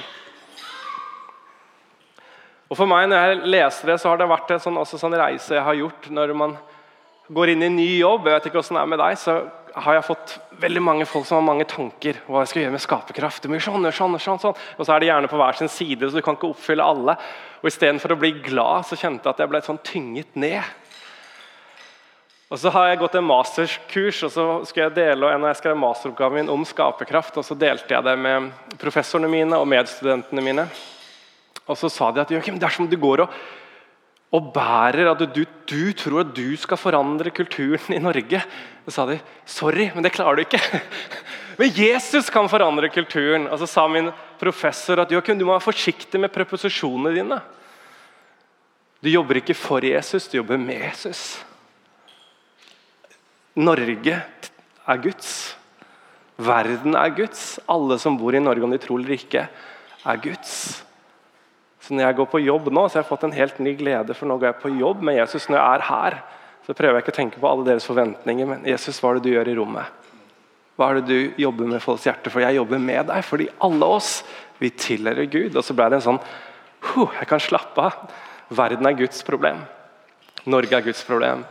Og 2.71 2.79
For 2.79 2.89
meg 2.89 3.09
når 3.09 3.21
jeg 3.21 3.51
leser 3.53 3.91
det, 3.91 3.99
så 4.01 4.13
har 4.13 4.21
det 4.21 4.31
vært 4.31 4.55
en 4.55 4.63
sånn, 4.63 4.79
sånn 4.87 5.19
reise 5.19 5.59
jeg 5.59 5.65
har 5.65 5.77
gjort 5.79 6.09
når 6.11 6.33
man 6.39 6.57
går 7.33 7.55
inn 7.55 7.63
i 7.63 7.69
en 7.71 7.77
ny 7.79 7.91
jobb. 7.99 8.27
Jeg 8.29 8.37
vet 8.37 8.49
ikke 8.51 8.61
hvordan 8.61 8.79
det 8.79 8.83
er 8.83 8.91
med 8.93 9.01
deg, 9.01 9.19
så 9.21 9.37
har 9.75 9.97
jeg 9.97 10.07
fått 10.07 10.37
veldig 10.63 10.83
mange 10.85 11.07
folk 11.09 11.27
som 11.27 11.41
har 11.41 11.47
mange 11.47 11.67
tanker. 11.67 12.21
hva 12.29 12.45
jeg 12.45 12.53
skal 12.53 12.63
gjøre 12.63 12.75
med 12.77 12.85
skaperkraft. 12.85 13.47
Og 13.49 13.57
sånn, 13.65 13.91
sånn, 13.91 14.19
sånn, 14.21 14.41
sånn. 14.43 14.63
Og 14.79 14.87
så 14.87 14.95
er 14.95 15.03
de 15.03 15.11
gjerne 15.11 15.31
på 15.31 15.41
hver 15.41 15.59
sin 15.59 15.73
side, 15.73 16.07
så 16.07 16.21
du 16.21 16.23
kan 16.23 16.37
ikke 16.37 16.53
oppfylle 16.53 16.85
alle. 16.85 17.17
Og 17.63 17.71
Istedenfor 17.71 18.15
å 18.15 18.21
bli 18.21 18.35
glad 18.45 18.87
så 18.87 18.99
kjente 18.99 19.27
jeg 19.27 19.35
at 19.35 19.43
jeg 19.43 19.51
ble 19.51 19.63
sånn 19.65 19.83
tynget 19.83 20.37
ned. 20.37 20.63
Og 22.53 22.61
Så 22.61 22.71
har 22.71 22.87
jeg 22.87 23.01
gått 23.01 23.17
en 23.19 23.27
masterkurs, 23.27 24.23
og 24.23 24.31
så 24.31 24.45
skulle 24.69 24.87
jeg 24.87 24.95
dele, 25.01 25.27
og 25.27 25.49
jeg 25.49 25.59
skrev 25.59 25.81
masteroppgaven 25.81 26.45
min 26.45 26.53
om 26.53 26.63
skaperkraft. 26.63 27.41
og 27.41 27.45
Så 27.45 27.59
delte 27.59 27.97
jeg 27.97 28.05
det 28.05 28.19
med 28.19 28.53
professorene 28.79 29.33
mine 29.33 29.59
og 29.59 29.67
medstudentene 29.67 30.45
mine. 30.45 30.69
Og 31.67 31.77
så 31.81 31.89
sa 31.91 32.13
de 32.13 32.21
at 32.21 32.31
Joakim, 32.31 32.61
dersom 32.61 32.87
du 32.87 32.97
går 33.01 33.25
og 33.25 33.33
og 34.35 34.51
bærer 34.55 35.13
at 35.13 35.23
du, 35.31 35.45
du, 35.45 35.93
tror 35.95 36.25
at 36.25 36.33
du 36.35 36.57
skal 36.59 36.81
forandre 36.81 37.31
kulturen 37.35 37.95
i 37.95 38.03
Norge. 38.03 38.41
Så 38.85 38.95
sa 38.97 39.07
de 39.07 39.21
sorry, 39.47 39.89
men 39.95 40.03
det 40.03 40.13
klarer 40.17 40.41
du 40.41 40.45
ikke. 40.45 40.61
Men 41.59 41.71
Jesus 41.71 42.27
kan 42.35 42.49
forandre 42.51 42.89
kulturen. 42.91 43.47
Og 43.47 43.61
så 43.61 43.69
sa 43.71 43.85
min 43.87 44.09
professor 44.41 44.99
at 44.99 45.13
du 45.13 45.45
må 45.45 45.53
være 45.53 45.63
forsiktig 45.63 46.19
med 46.19 46.33
preposisjonene 46.35 47.13
dine. 47.15 47.39
Du 48.99 49.11
jobber 49.13 49.39
ikke 49.39 49.55
for 49.55 49.85
Jesus, 49.85 50.27
du 50.27 50.41
jobber 50.41 50.59
med 50.59 50.83
Jesus. 50.83 51.45
Norge 53.55 54.17
er 54.19 55.03
Guds. 55.05 55.55
Verden 56.37 56.97
er 56.99 57.15
Guds. 57.15 57.61
Alle 57.71 58.01
som 58.03 58.19
bor 58.19 58.35
i 58.35 58.43
Norge, 58.43 58.67
om 58.67 58.75
de 58.75 58.81
tror 58.83 58.99
eller 58.99 59.15
ikke, 59.15 59.47
er 60.03 60.23
Guds. 60.25 60.83
Så 61.85 61.93
når 61.93 62.07
jeg 62.07 62.17
går 62.17 62.29
på 62.33 62.41
jobb 62.41 62.71
nå, 62.73 62.87
så 62.89 62.97
har 62.97 63.03
jeg 63.03 63.11
fått 63.11 63.27
en 63.29 63.37
helt 63.37 63.59
ny 63.61 63.75
glede, 63.77 64.15
for 64.17 64.29
nå 64.29 64.39
går 64.41 64.49
jeg 64.49 64.61
på 64.63 64.73
jobb 64.79 65.03
med 65.05 65.19
Jesus. 65.19 65.51
Når 65.51 65.59
jeg 65.59 65.77
er 65.77 65.83
her, 65.91 66.17
så 66.65 66.77
prøver 66.77 66.97
jeg 66.97 67.05
ikke 67.05 67.13
å 67.13 67.19
tenke 67.19 67.43
på 67.43 67.51
alle 67.51 67.67
deres 67.67 67.85
forventninger, 67.85 68.49
men 68.49 68.65
Jesus, 68.65 69.03
hva 69.03 69.11
er 69.13 69.19
det 69.19 69.27
du 69.27 69.35
gjør 69.35 69.51
i 69.53 69.57
rommet? 69.59 70.01
Hva 70.79 70.89
er 70.91 70.99
det 70.99 71.11
du 71.11 71.43
jobber 71.43 71.69
med 71.71 71.83
folks 71.85 72.07
hjerte? 72.09 72.33
For 72.33 72.43
jeg 72.43 72.57
jobber 72.57 72.81
med 72.83 73.11
deg, 73.11 73.21
fordi 73.27 73.51
alle 73.63 73.91
oss, 73.99 74.15
vi 74.59 74.73
tilhører 74.73 75.29
Gud. 75.29 75.59
Og 75.59 75.67
så 75.67 75.77
ble 75.77 75.91
det 75.93 76.01
en 76.01 76.07
sånn 76.09 76.23
huh, 76.89 77.13
Jeg 77.21 77.29
kan 77.31 77.43
slappe 77.43 77.85
av. 77.85 78.17
Verden 78.55 78.89
er 78.89 78.97
Guds 78.99 79.21
problem. 79.27 79.61
Norge 80.49 80.77
er 80.77 80.89
Guds 80.89 81.05
problem. 81.07 81.45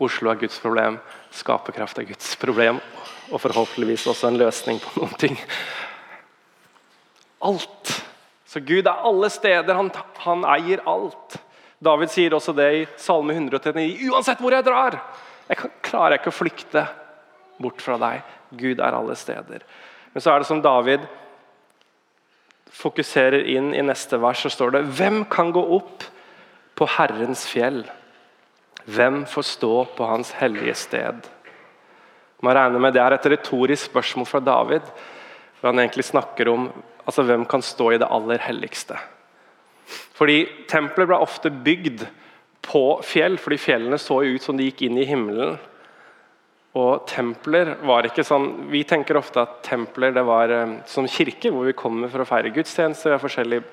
Oslo 0.00 0.30
er 0.30 0.38
Guds 0.40 0.60
problem. 0.62 1.00
Skaperkraft 1.34 1.98
er 2.00 2.08
Guds 2.12 2.36
problem. 2.40 2.78
Og 3.30 3.42
forhåpentligvis 3.42 4.06
også 4.12 4.30
en 4.30 4.38
løsning 4.40 4.78
på 4.82 5.00
noen 5.00 5.18
ting. 5.20 5.40
Alt 7.48 7.96
så 8.50 8.60
Gud 8.60 8.88
er 8.88 9.04
alle 9.06 9.30
steder. 9.30 9.76
Han, 9.78 9.92
han 10.24 10.44
eier 10.56 10.82
alt. 10.90 11.36
David 11.78 12.10
sier 12.10 12.34
også 12.34 12.54
det 12.56 12.66
i 12.74 12.82
Salme 12.98 13.36
139. 13.36 13.84
Uansett 14.10 14.42
hvor 14.42 14.56
jeg 14.56 14.66
drar, 14.66 14.96
jeg 15.46 15.60
kan, 15.60 15.72
klarer 15.86 16.16
jeg 16.16 16.22
ikke 16.22 16.32
å 16.32 16.38
flykte 16.40 16.82
bort 17.62 17.84
fra 17.84 17.98
deg. 18.02 18.26
Gud 18.58 18.82
er 18.82 18.96
alle 18.96 19.14
steder. 19.18 19.62
Men 20.10 20.24
så 20.24 20.32
er 20.32 20.42
det 20.42 20.50
som 20.50 20.62
David 20.64 21.06
fokuserer 22.74 23.46
inn 23.54 23.70
i 23.74 23.86
neste 23.86 24.18
vers, 24.18 24.42
så 24.42 24.50
står 24.50 24.74
det 24.74 24.84
Hvem 24.98 25.22
kan 25.30 25.54
gå 25.54 25.62
opp 25.78 26.06
på 26.74 26.90
Herrens 26.98 27.46
fjell? 27.50 27.84
Hvem 28.90 29.22
får 29.30 29.46
stå 29.46 29.74
på 29.94 30.10
Hans 30.10 30.34
hellige 30.40 30.74
sted? 30.74 31.22
Man 32.42 32.56
regner 32.56 32.82
med 32.82 32.98
Det 32.98 33.02
er 33.04 33.14
et 33.14 33.32
retorisk 33.36 33.92
spørsmål 33.92 34.26
fra 34.26 34.40
David. 34.42 34.82
hvor 35.60 35.70
Han 35.70 35.78
egentlig 35.78 36.10
snakker 36.10 36.48
om 36.48 36.72
Altså, 37.06 37.24
Hvem 37.26 37.46
kan 37.48 37.62
stå 37.62 37.92
i 37.92 38.00
det 38.00 38.10
aller 38.10 38.42
helligste? 38.44 38.98
Fordi 40.16 40.44
tempelet 40.68 41.08
ble 41.10 41.18
ofte 41.18 41.50
bygd 41.50 42.04
på 42.64 42.84
fjell, 43.06 43.38
fordi 43.40 43.58
fjellene 43.58 43.98
så 43.98 44.20
ut 44.22 44.44
som 44.44 44.58
de 44.58 44.68
gikk 44.68 44.84
inn 44.86 44.98
i 45.00 45.08
himmelen. 45.08 45.56
Og 46.78 47.06
templer 47.10 47.72
var 47.82 48.06
ikke 48.06 48.22
sånn 48.22 48.68
Vi 48.70 48.84
tenker 48.86 49.18
ofte 49.18 49.42
at 49.42 49.56
templer 49.66 50.12
det 50.14 50.22
var 50.22 50.52
eh, 50.54 50.76
som 50.86 51.08
kirke, 51.10 51.50
hvor 51.50 51.66
vi 51.66 51.74
kommer 51.74 52.12
for 52.12 52.22
å 52.22 52.28
feire 52.28 52.52
gudstjenester. 52.54 53.10
Vi 53.10 53.16
har 53.16 53.24
forskjellige 53.24 53.64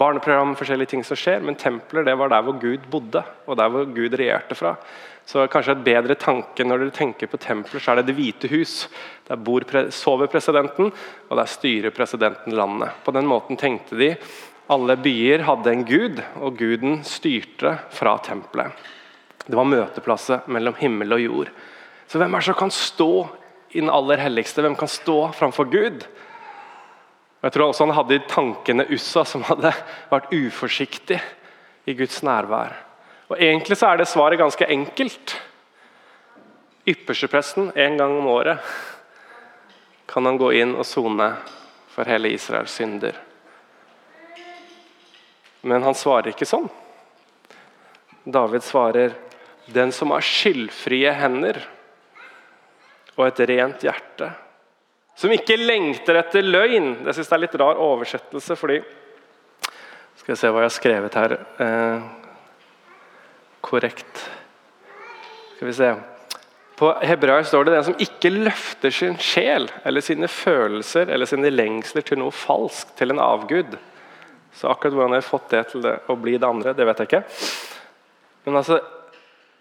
barneprogram, 0.00 0.54
forskjellige 0.56 0.94
ting 0.94 1.04
som 1.04 1.18
skjer, 1.18 1.40
Men 1.40 1.54
templer 1.54 2.04
det 2.04 2.14
var 2.18 2.28
der 2.28 2.42
hvor 2.42 2.58
Gud 2.60 2.88
bodde, 2.90 3.22
og 3.46 3.56
der 3.56 3.68
hvor 3.68 3.84
Gud 3.84 4.14
regjerte 4.14 4.54
fra. 4.54 4.76
Så 5.26 5.46
kanskje 5.46 5.76
et 5.76 5.84
bedre 5.84 6.14
tanke 6.18 6.64
når 6.64 6.78
dere 6.78 6.94
tenker 6.96 7.30
på 7.30 7.38
templer, 7.38 7.80
så 7.80 7.92
er 7.92 8.00
det 8.00 8.06
Det 8.06 8.16
hvite 8.16 8.48
hus. 8.50 8.88
Der 9.28 9.36
bor, 9.36 9.62
sover 9.90 10.26
presidenten, 10.26 10.92
og 11.28 11.36
der 11.36 11.46
styrer 11.46 11.90
presidenten 11.90 12.56
landet. 12.56 12.90
På 13.04 13.12
den 13.12 13.26
måten 13.26 13.56
tenkte 13.56 13.96
de 13.96 14.16
alle 14.70 14.96
byer 14.96 15.42
hadde 15.44 15.72
en 15.72 15.84
gud, 15.84 16.22
og 16.40 16.56
guden 16.58 17.02
styrte 17.04 17.76
fra 17.90 18.16
tempelet. 18.24 18.72
Det 19.46 19.58
var 19.58 19.66
møteplasset 19.66 20.48
mellom 20.48 20.74
himmel 20.78 21.16
og 21.16 21.22
jord. 21.22 21.50
Så 22.06 22.20
hvem 22.20 22.34
er 22.34 22.42
det 22.42 22.46
som 22.46 22.58
kan 22.58 22.70
stå 22.70 23.12
i 23.72 23.80
den 23.80 23.90
aller 23.90 24.20
helligste? 24.22 24.62
Hvem 24.62 24.76
kan 24.78 24.88
stå 24.88 25.32
framfor 25.34 25.68
Gud? 25.72 26.06
Og 27.42 27.48
jeg 27.48 27.56
tror 27.56 27.72
også 27.72 27.88
han 27.88 27.96
hadde 27.96 28.14
i 28.14 28.26
tankene 28.30 28.84
Ussa, 28.94 29.24
som 29.26 29.42
hadde 29.48 29.72
vært 30.12 30.30
uforsiktig 30.30 31.18
i 31.90 31.94
Guds 31.98 32.20
nærvær. 32.22 32.76
Og 33.32 33.40
Egentlig 33.40 33.74
så 33.80 33.88
er 33.90 33.98
det 33.98 34.06
svaret 34.06 34.38
ganske 34.38 34.68
enkelt. 34.70 35.34
Ypperstepresten 36.86 37.72
en 37.74 37.98
gang 37.98 38.14
om 38.14 38.28
året 38.30 38.62
kan 40.06 40.26
han 40.28 40.38
gå 40.38 40.52
inn 40.60 40.76
og 40.76 40.86
sone 40.86 41.32
for 41.90 42.06
hele 42.06 42.30
Israels 42.30 42.78
synder. 42.78 43.18
Men 45.66 45.82
han 45.82 45.98
svarer 45.98 46.30
ikke 46.30 46.46
sånn. 46.46 46.70
David 48.22 48.62
svarer, 48.62 49.14
'Den 49.66 49.92
som 49.92 50.10
har 50.10 50.20
skyldfrie 50.20 51.10
hender' 51.12 51.66
og 53.16 53.26
et 53.26 53.40
rent 53.48 53.82
hjerte. 53.82 54.32
Som 55.18 55.32
ikke 55.34 55.58
lengter 55.60 56.18
etter 56.20 56.44
løgn. 56.44 57.04
Det 57.04 57.14
synes 57.14 57.28
jeg 57.28 57.36
er 57.36 57.44
litt 57.44 57.58
rar 57.60 57.80
oversettelse, 57.80 58.56
fordi 58.56 58.82
Skal 60.22 60.34
vi 60.34 60.38
se 60.38 60.50
hva 60.54 60.62
jeg 60.62 60.68
har 60.68 60.74
skrevet 60.76 61.14
her 61.18 61.32
eh, 61.34 62.02
korrekt. 63.64 64.20
Skal 65.56 65.66
vi 65.66 65.74
se. 65.74 65.88
På 66.78 66.92
hebraisk 67.02 67.48
står 67.48 67.64
det 67.64 67.72
'den 67.72 67.84
som 67.84 67.98
ikke 67.98 68.30
løfter 68.30 68.90
sin 68.90 69.16
sjel 69.18 69.70
eller 69.84 70.00
sine 70.00 70.28
følelser 70.28 71.10
eller 71.10 71.26
sine 71.26 71.50
lengsler 71.50 72.02
til 72.02 72.18
noe 72.18 72.30
falskt, 72.30 72.96
til 72.96 73.10
en 73.10 73.18
avgud'. 73.18 73.76
Så 74.52 74.68
akkurat 74.68 74.94
hvordan 74.94 75.14
jeg 75.16 75.22
har 75.22 75.30
fått 75.30 75.50
det 75.50 75.66
til 75.70 75.82
det, 75.82 75.98
å 76.08 76.16
bli 76.16 76.36
det 76.36 76.48
andre, 76.48 76.72
det 76.72 76.86
vet 76.86 76.98
jeg 76.98 77.08
ikke. 77.08 77.24
Men 78.44 78.56
altså, 78.56 78.80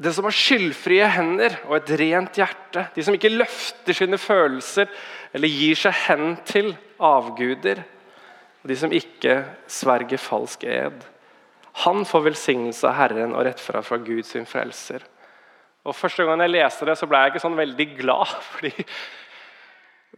det 0.01 0.13
som 0.15 0.25
har 0.25 0.35
skyldfrie 0.35 1.07
hender 1.13 1.57
og 1.67 1.75
et 1.77 1.91
rent 1.99 2.37
hjerte, 2.39 2.87
de 2.95 3.03
som 3.05 3.15
ikke 3.15 3.33
løfter 3.33 3.97
sine 3.97 4.17
følelser 4.21 4.89
eller 5.35 5.51
gir 5.51 5.77
seg 5.77 5.97
hen 6.07 6.35
til 6.47 6.71
avguder, 7.01 7.83
og 8.61 8.69
de 8.69 8.77
som 8.77 8.93
ikke 8.93 9.41
sverger 9.69 10.21
falsk 10.21 10.65
ed. 10.69 11.03
Han 11.85 12.03
får 12.05 12.27
velsignelse 12.27 12.87
av 12.89 12.97
Herren 12.97 13.33
og 13.35 13.45
rettferd 13.47 13.85
fra 13.87 13.99
Gud 14.01 14.25
sin 14.27 14.47
frelser. 14.49 15.05
Og 15.87 15.95
Første 15.97 16.25
gang 16.27 16.43
jeg 16.43 16.53
leste 16.53 16.85
det, 16.85 16.97
så 16.99 17.07
ble 17.09 17.21
jeg 17.21 17.33
ikke 17.33 17.43
sånn 17.45 17.57
veldig 17.57 17.87
glad. 17.97 18.35
fordi 18.53 18.73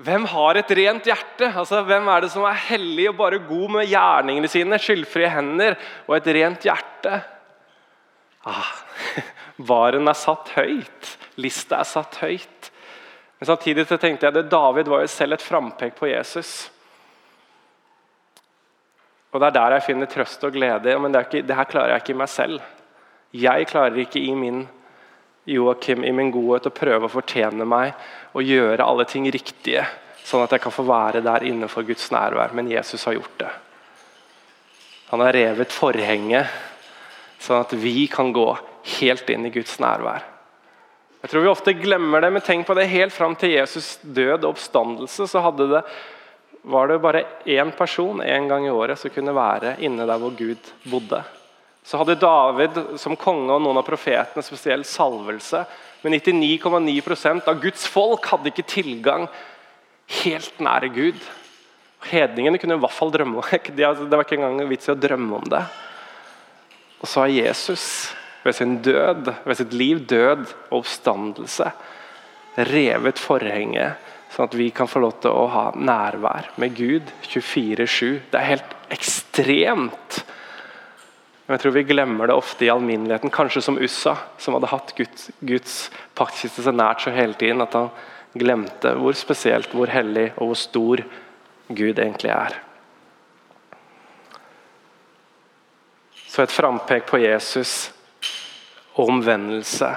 hvem 0.03 0.25
har 0.31 0.57
et 0.57 0.71
rent 0.79 1.05
hjerte? 1.05 1.51
Altså, 1.51 1.83
Hvem 1.85 2.07
er 2.09 2.23
det 2.23 2.31
som 2.33 2.47
er 2.49 2.63
hellig 2.67 3.11
og 3.11 3.19
bare 3.19 3.43
god 3.45 3.77
med 3.77 3.91
gjerningene 3.91 4.49
sine? 4.49 4.79
Skyldfrie 4.81 5.29
hender 5.29 5.77
og 6.07 6.17
et 6.17 6.31
rent 6.39 6.65
hjerte? 6.65 7.19
Ah, 8.49 8.71
Varen 9.57 10.09
er 10.09 10.17
satt 10.17 10.53
høyt. 10.57 11.09
Lista 11.41 11.79
er 11.81 11.89
satt 11.89 12.19
høyt. 12.23 12.69
Men 13.39 13.49
samtidig 13.51 13.87
så 13.89 13.97
tenkte 14.01 14.27
jeg 14.27 14.37
at 14.39 14.51
David 14.51 14.89
var 14.89 15.03
jo 15.03 15.11
selv 15.11 15.37
et 15.37 15.43
frampek 15.45 15.97
på 15.97 16.09
Jesus. 16.09 16.71
Og 19.33 19.41
Det 19.41 19.47
er 19.49 19.57
der 19.57 19.75
jeg 19.77 19.87
finner 19.89 20.09
trøst 20.09 20.43
og 20.45 20.53
glede. 20.53 20.95
Men 20.99 21.11
det, 21.11 21.25
ikke, 21.27 21.41
det 21.47 21.57
her 21.57 21.69
klarer 21.69 21.93
jeg 21.95 22.03
ikke 22.03 22.15
i 22.15 22.21
meg 22.21 22.31
selv. 22.31 22.61
Jeg 23.33 23.67
klarer 23.67 23.97
ikke 23.97 24.21
i 24.21 24.33
min 24.37 24.63
Joakim, 25.45 26.05
i 26.07 26.11
min 26.15 26.31
godhet 26.31 26.69
å 26.69 26.75
prøve 26.75 27.09
å 27.09 27.11
fortjene 27.11 27.65
meg 27.67 27.97
og 28.31 28.47
gjøre 28.47 28.85
alle 28.85 29.03
ting 29.09 29.25
riktige, 29.27 29.81
sånn 30.23 30.45
at 30.45 30.53
jeg 30.55 30.63
kan 30.63 30.71
få 30.71 30.85
være 30.87 31.19
der 31.25 31.43
innenfor 31.49 31.83
Guds 31.83 32.05
nærvær. 32.13 32.53
Men 32.55 32.69
Jesus 32.71 33.03
har 33.09 33.17
gjort 33.17 33.41
det. 33.41 33.49
Han 35.09 35.19
har 35.19 35.35
revet 35.35 35.73
forhenget, 35.75 36.47
sånn 37.43 37.63
at 37.63 37.73
vi 37.75 38.07
kan 38.11 38.31
gå 38.35 38.47
helt 38.99 39.29
inn 39.29 39.47
i 39.47 39.53
Guds 39.53 39.75
nærvær. 39.83 40.23
Jeg 41.23 41.31
tror 41.31 41.45
vi 41.45 41.51
ofte 41.51 41.75
glemmer 41.77 42.23
det, 42.23 42.33
men 42.35 42.43
tenk 42.43 42.67
på 42.67 42.75
det 42.75 42.89
helt 42.91 43.13
fram 43.15 43.35
til 43.39 43.53
Jesus 43.53 43.95
død 44.03 44.43
og 44.43 44.49
oppstandelse. 44.53 45.27
så 45.27 45.43
det, 45.55 45.83
var 46.63 46.87
det 46.87 46.99
bare 46.99 47.23
én 47.45 47.71
person 47.71 48.21
en 48.21 48.47
gang 48.47 48.65
i 48.67 48.73
året 48.73 48.99
som 48.99 49.11
kunne 49.11 49.35
være 49.35 49.77
inne 49.79 50.07
der 50.07 50.19
hvor 50.19 50.35
Gud 50.35 50.73
bodde. 50.83 51.21
Så 51.83 51.99
hadde 51.99 52.15
David 52.19 52.79
som 52.99 53.15
konge 53.19 53.51
og 53.51 53.63
noen 53.63 53.79
av 53.79 53.87
profetene 53.87 54.43
spesiell 54.43 54.83
salvelse. 54.87 55.63
Men 56.03 56.15
99,9% 56.15 57.47
av 57.47 57.59
Guds 57.63 57.87
folk 57.87 58.27
hadde 58.31 58.51
ikke 58.51 58.67
tilgang 58.67 59.27
helt 60.23 60.59
nære 60.63 60.91
Gud. 60.95 61.19
Hedningene 62.07 62.59
kunne 62.59 62.75
i 62.75 62.83
hvert 62.83 62.95
fall 62.95 63.11
drømme 63.15 63.39
om 63.39 63.47
det. 63.51 63.73
Det 63.79 64.11
var 64.11 64.23
ikke 64.27 64.39
engang 64.39 64.63
vits 64.71 64.91
i 64.91 64.95
å 64.95 64.99
drømme 64.99 65.39
om 65.39 65.51
det. 65.55 65.63
Og 67.03 67.09
så 67.11 67.25
har 67.25 67.33
Jesus 67.35 67.85
ved 68.43 68.55
sin 68.55 68.77
død, 68.83 69.29
ved 69.43 69.59
sitt 69.59 69.73
liv, 69.75 70.05
død 70.07 70.45
og 70.69 70.79
oppstandelse 70.81 71.71
revet 72.69 73.19
forhenget, 73.21 73.99
sånn 74.33 74.47
at 74.47 74.55
vi 74.57 74.69
kan 74.75 74.89
få 74.89 75.01
lov 75.03 75.17
til 75.23 75.33
å 75.33 75.47
ha 75.51 75.65
nærvær 75.77 76.51
med 76.61 76.75
Gud 76.77 77.09
24-7. 77.25 78.21
Det 78.31 78.39
er 78.39 78.49
helt 78.51 78.75
ekstremt. 78.93 80.23
Men 81.43 81.57
jeg 81.57 81.63
tror 81.63 81.75
vi 81.75 81.85
glemmer 81.89 82.29
det 82.29 82.37
ofte 82.37 82.65
i 82.65 82.71
alminneligheten, 82.71 83.33
kanskje 83.33 83.63
som 83.65 83.79
Ussa, 83.81 84.15
som 84.39 84.55
hadde 84.57 84.71
hatt 84.71 84.93
Guds, 84.97 85.29
Guds 85.43 85.77
paktkiste 86.17 86.63
så 86.65 86.73
nært 86.73 87.03
så 87.03 87.13
hele 87.13 87.35
tiden 87.37 87.61
at 87.65 87.75
han 87.77 87.91
glemte 88.37 88.93
hvor 88.97 89.17
spesielt, 89.17 89.73
hvor 89.75 89.91
hellig 89.91 90.29
og 90.37 90.53
hvor 90.53 90.61
stor 90.61 91.03
Gud 91.73 91.99
egentlig 91.99 92.31
er. 92.33 92.57
Så 96.33 96.41
et 96.41 96.53
frampek 96.53 97.05
på 97.05 97.19
Jesus 97.21 97.91
og 98.95 99.11
omvendelse 99.11 99.91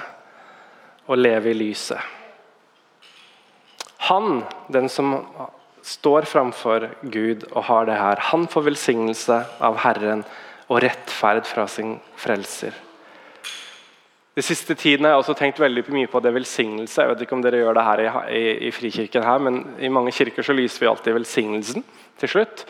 og 1.09 1.17
leve 1.17 1.49
i 1.49 1.57
lyset. 1.57 1.97
Han, 4.05 4.43
den 4.69 4.85
som 4.85 5.15
står 5.81 6.27
framfor 6.29 6.91
Gud 7.01 7.47
og 7.49 7.63
har 7.71 7.87
det 7.89 7.97
her, 7.97 8.21
han 8.29 8.45
får 8.51 8.67
velsignelse 8.69 9.39
av 9.65 9.79
Herren 9.81 10.21
og 10.67 10.83
rettferd 10.83 11.47
fra 11.49 11.65
sin 11.71 11.97
frelser. 12.21 12.75
De 14.37 14.43
siste 14.45 14.75
tiden 14.77 15.07
har 15.07 15.15
jeg 15.15 15.23
også 15.23 15.37
tenkt 15.39 15.59
veldig 15.63 15.87
mye 15.89 16.09
på 16.11 16.21
det 16.21 16.35
velsignelse. 16.35 17.01
Jeg 17.01 17.09
vet 17.09 17.23
ikke 17.25 17.33
om 17.39 17.41
dere 17.41 17.63
gjør 17.63 17.79
det 17.79 17.87
her 17.87 18.03
i, 18.03 18.09
i, 18.37 18.43
i 18.67 18.73
Frikirken, 18.75 19.25
her, 19.25 19.41
men 19.41 19.63
i 19.81 19.89
mange 19.89 20.13
kirker 20.13 20.45
så 20.45 20.53
lyser 20.53 20.83
vi 20.83 20.91
alltid 20.91 21.17
velsignelsen 21.17 21.85
til 22.21 22.29
slutt. 22.29 22.67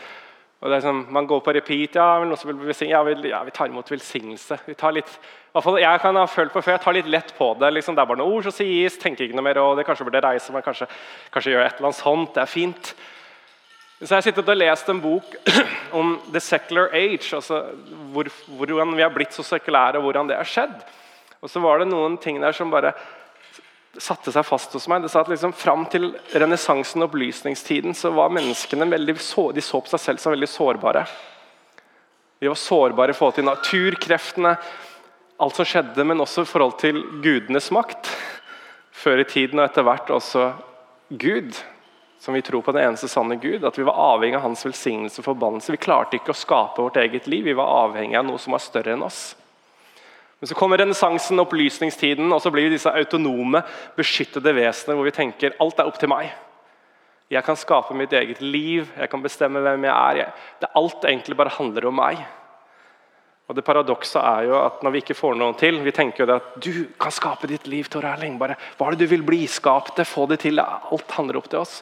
Og 0.58 0.72
det 0.72 0.78
er 0.80 0.86
sånn, 0.88 1.04
Man 1.14 1.28
går 1.30 1.42
på 1.46 1.54
repeat. 1.54 1.96
ja, 1.96 2.20
noen 2.24 2.38
som 2.38 2.50
vil 2.50 2.90
ja, 2.90 3.04
vi, 3.04 3.30
ja, 3.30 3.44
vi 3.44 3.52
tar 3.52 3.68
imot 3.68 3.92
velsignelse. 3.92 4.58
Vi 4.66 4.74
tar 4.74 4.96
litt, 4.96 5.10
fall 5.54 5.78
Jeg 5.80 6.02
kan 6.02 6.16
ha 6.16 6.26
følt 6.26 6.54
på 6.54 6.62
før, 6.62 6.78
jeg 6.78 6.82
tar 6.82 6.94
litt 6.94 7.08
lett 7.08 7.34
på 7.38 7.54
det. 7.60 7.74
liksom 7.74 7.96
Det 7.96 8.02
er 8.02 8.10
bare 8.10 8.18
noen 8.18 8.34
ord 8.34 8.44
som 8.44 8.52
sies, 8.52 8.98
tenker 8.98 9.26
ikke 9.26 9.38
noe 9.38 9.46
mer 9.46 9.60
og 9.62 9.78
det 9.78 9.86
Kanskje 9.86 10.06
burde 10.06 10.24
reise 10.26 10.52
meg, 10.52 10.64
kanskje, 10.66 10.88
kanskje 11.32 11.54
gjøre 11.54 11.68
et 11.68 11.78
eller 11.78 11.92
annet 11.92 12.02
sånt. 12.02 12.34
Det 12.34 12.42
er 12.42 12.50
fint. 12.50 12.94
Så 14.02 14.12
jeg 14.12 14.18
har 14.18 14.26
sittet 14.26 14.50
og 14.50 14.58
lest 14.58 14.90
en 14.90 15.02
bok 15.02 15.38
om 16.00 16.20
the 16.34 16.40
secular 16.40 16.90
age. 16.94 17.34
altså 17.34 17.64
hvor, 18.14 18.30
Hvordan 18.58 18.96
vi 18.98 19.06
har 19.06 19.14
blitt 19.14 19.34
så 19.34 19.44
sekulære, 19.44 19.98
og 19.98 20.10
hvordan 20.10 20.30
det 20.30 20.38
har 20.38 20.50
skjedd. 20.50 20.82
Og 21.42 21.50
så 21.50 21.62
var 21.62 21.80
det 21.80 21.92
noen 21.92 22.18
ting 22.18 22.42
der 22.42 22.52
som 22.52 22.74
bare 22.74 22.96
satte 24.02 24.32
seg 24.34 24.46
fast 24.46 24.74
hos 24.76 24.88
meg. 24.90 25.04
Det 25.04 25.12
sa 25.12 25.22
at 25.24 25.32
liksom, 25.32 25.54
Fram 25.58 25.86
til 25.92 26.12
renessansen 26.34 27.04
og 27.04 27.10
opplysningstiden 27.12 27.96
så 27.98 28.12
var 28.16 28.34
menneskene 28.36 28.88
veldig 28.90 29.18
de 29.18 29.64
så 29.64 29.82
på 29.82 29.92
seg 29.94 30.04
selv 30.04 30.22
som 30.22 30.36
veldig 30.36 30.50
sårbare. 30.52 31.06
De 32.40 32.50
var 32.52 32.60
sårbare 32.62 33.14
i 33.14 33.18
forhold 33.18 33.40
til 33.40 33.48
naturkreftene, 33.48 34.54
alt 35.42 35.58
som 35.58 35.66
skjedde, 35.66 36.04
men 36.06 36.22
også 36.22 36.44
i 36.46 36.50
forhold 36.50 36.78
til 36.82 37.02
gudenes 37.24 37.72
makt. 37.74 38.10
Før 38.98 39.22
i 39.22 39.30
tiden 39.30 39.62
og 39.62 39.68
etter 39.68 39.86
hvert 39.86 40.10
også 40.14 40.52
Gud, 41.10 41.58
som 42.20 42.34
vi 42.34 42.42
tror 42.42 42.64
på 42.66 42.74
den 42.74 42.88
eneste 42.88 43.10
sanne 43.10 43.38
Gud. 43.42 43.66
At 43.66 43.78
vi 43.78 43.86
var 43.86 43.98
avhengig 44.14 44.38
av 44.38 44.46
hans 44.48 44.66
velsignelse 44.66 45.22
og 45.22 45.30
forbannelse. 45.32 45.74
Vi 45.74 45.82
klarte 45.82 46.18
ikke 46.18 46.34
å 46.34 46.38
skape 46.38 46.86
vårt 46.86 46.98
eget 47.02 47.30
liv, 47.30 47.46
vi 47.46 47.58
var 47.58 47.74
avhengig 47.86 48.18
av 48.18 48.26
noe 48.30 48.42
som 48.42 48.58
var 48.58 48.66
større 48.66 48.94
enn 48.94 49.06
oss. 49.06 49.36
Men 50.40 50.50
så 50.50 50.56
kommer 50.58 50.78
renessansen, 50.78 51.40
opplysningstiden, 51.42 52.30
og 52.34 52.42
så 52.44 52.52
blir 52.54 52.68
vi 52.68 52.76
disse 52.76 52.92
autonome, 52.94 53.64
beskyttede 53.98 54.54
vesener 54.54 54.98
hvor 54.98 55.08
vi 55.08 55.16
tenker 55.16 55.56
alt 55.64 55.80
er 55.82 55.90
opp 55.90 55.98
til 56.02 56.12
meg. 56.12 56.30
Jeg 57.34 57.44
kan 57.44 57.58
skape 57.60 57.96
mitt 57.98 58.14
eget 58.16 58.40
liv, 58.40 58.88
jeg 58.96 59.10
kan 59.12 59.24
bestemme 59.24 59.60
hvem 59.64 59.88
jeg 59.90 60.20
er. 60.22 60.36
Det 60.62 60.70
Alt 60.80 61.04
egentlig 61.10 61.36
bare 61.36 61.56
handler 61.58 61.90
om 61.90 61.98
meg. 62.00 62.22
Og 63.48 63.56
det 63.56 63.64
Paradokset 63.68 64.20
er 64.22 64.48
jo 64.48 64.56
at 64.60 64.82
når 64.84 64.94
vi 64.94 65.02
ikke 65.04 65.16
får 65.16 65.38
noe 65.40 65.56
til 65.56 65.78
Vi 65.80 65.94
tenker 65.96 66.24
jo 66.24 66.28
det 66.28 66.36
at 66.36 66.56
du 66.64 66.72
kan 67.00 67.14
skape 67.16 67.48
ditt 67.48 67.68
liv, 67.68 67.88
Tor 67.92 68.04
Erling. 68.08 68.36
Bare, 68.40 68.58
hva 68.76 68.88
er 68.88 68.96
det 68.96 69.08
du 69.08 69.12
vil 69.14 69.24
bli? 69.28 69.46
Skap 69.48 69.94
det, 69.96 70.08
få 70.08 70.26
det 70.28 70.42
til. 70.44 70.60
Alt 70.60 71.16
handler 71.16 71.40
opp 71.40 71.48
til 71.52 71.64
oss. 71.64 71.80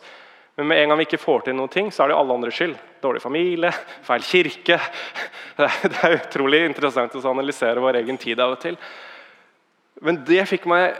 Men 0.55 0.67
med 0.67 0.81
en 0.81 0.89
gang 0.89 0.99
vi 1.01 1.07
ikke 1.09 1.19
får 1.19 1.45
til 1.45 1.57
noen 1.57 1.71
ting, 1.71 1.89
så 1.91 2.05
er 2.05 2.11
det 2.11 2.17
alle 2.17 2.35
andres 2.37 2.55
skyld. 2.55 2.75
Dårlig 3.03 3.21
familie, 3.23 3.71
feil 4.07 4.23
kirke. 4.23 4.79
Det 5.57 5.99
er 6.03 6.17
utrolig 6.21 6.61
interessant 6.65 7.15
å 7.15 7.27
analysere 7.31 7.83
vår 7.83 7.99
egen 8.01 8.17
tid 8.19 8.39
av 8.43 8.55
og 8.55 8.61
til. 8.63 8.79
Men 10.03 10.19
det 10.27 10.41
fikk 10.49 10.65
meg 10.67 10.95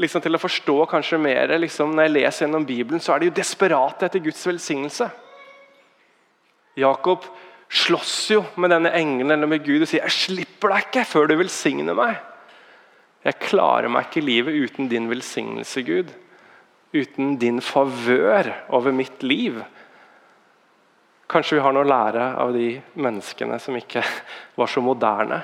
liksom 0.00 0.22
til 0.24 0.34
å 0.34 0.40
forstå 0.42 0.76
kanskje 0.90 1.18
mer 1.22 1.52
liksom, 1.58 1.92
når 1.94 2.08
jeg 2.08 2.14
leser 2.16 2.44
gjennom 2.46 2.66
Bibelen, 2.66 3.02
så 3.02 3.14
er 3.14 3.20
det 3.20 3.28
jo 3.30 3.36
desperate 3.36 4.08
etter 4.08 4.22
Guds 4.24 4.42
velsignelse. 4.46 5.06
Jakob 6.80 7.26
slåss 7.70 8.16
jo 8.34 8.42
med 8.58 8.74
denne 8.74 8.90
engelen 8.98 9.36
eller 9.36 9.50
med 9.50 9.62
Gud 9.66 9.84
og 9.84 9.88
sier 9.88 10.02
'Jeg 10.02 10.16
slipper 10.16 10.74
deg 10.74 10.86
ikke 10.86 11.06
før 11.06 11.28
du 11.28 11.36
velsigner 11.38 11.94
meg'. 11.94 12.18
Jeg 13.24 13.38
klarer 13.38 13.88
meg 13.88 14.06
ikke 14.06 14.22
i 14.22 14.26
livet 14.26 14.54
uten 14.54 14.88
din 14.88 15.10
velsignelse, 15.10 15.82
Gud. 15.82 16.10
Uten 16.92 17.36
din 17.38 17.60
favør 17.62 18.50
over 18.74 18.92
mitt 18.92 19.22
liv. 19.22 19.60
Kanskje 21.30 21.58
vi 21.58 21.62
har 21.62 21.74
noe 21.74 21.86
å 21.86 21.90
lære 21.90 22.24
av 22.42 22.52
de 22.54 22.72
menneskene 22.98 23.58
som 23.62 23.76
ikke 23.78 24.02
var 24.58 24.70
så 24.70 24.82
moderne. 24.82 25.38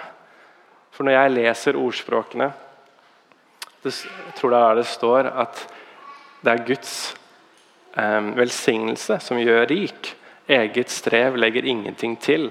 For 0.91 1.07
når 1.07 1.19
jeg 1.19 1.37
leser 1.37 1.79
ordspråkene 1.79 2.53
jeg 3.87 4.33
tror 4.35 4.51
det 4.51 4.59
er 4.59 4.65
der 4.67 4.79
det 4.81 4.89
står 4.91 5.29
at 5.31 5.61
det 6.43 6.51
er 6.53 6.63
Guds 6.67 6.93
eh, 7.95 8.31
velsignelse 8.35 9.21
som 9.23 9.39
gjør 9.39 9.69
rik. 9.71 10.11
Eget 10.51 10.91
strev 10.91 11.39
legger 11.39 11.67
ingenting 11.67 12.17
til. 12.19 12.49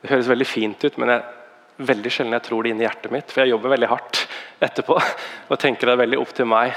Det 0.00 0.08
høres 0.08 0.30
veldig 0.30 0.48
fint 0.48 0.84
ut, 0.84 0.96
men 0.96 1.10
det 1.10 1.18
er 1.18 1.84
veldig 1.90 2.12
sjelden 2.12 2.36
jeg 2.36 2.46
tror 2.48 2.64
det 2.64 2.72
inni 2.72 2.86
hjertet 2.86 3.12
mitt. 3.12 3.28
For 3.28 3.44
jeg 3.44 3.52
jobber 3.52 3.74
veldig 3.74 3.90
hardt 3.92 4.24
etterpå 4.68 4.96
og 4.96 5.60
tenker 5.60 5.90
det 5.90 5.98
er 5.98 6.04
veldig 6.06 6.20
opp 6.24 6.32
til 6.36 6.48
meg 6.48 6.72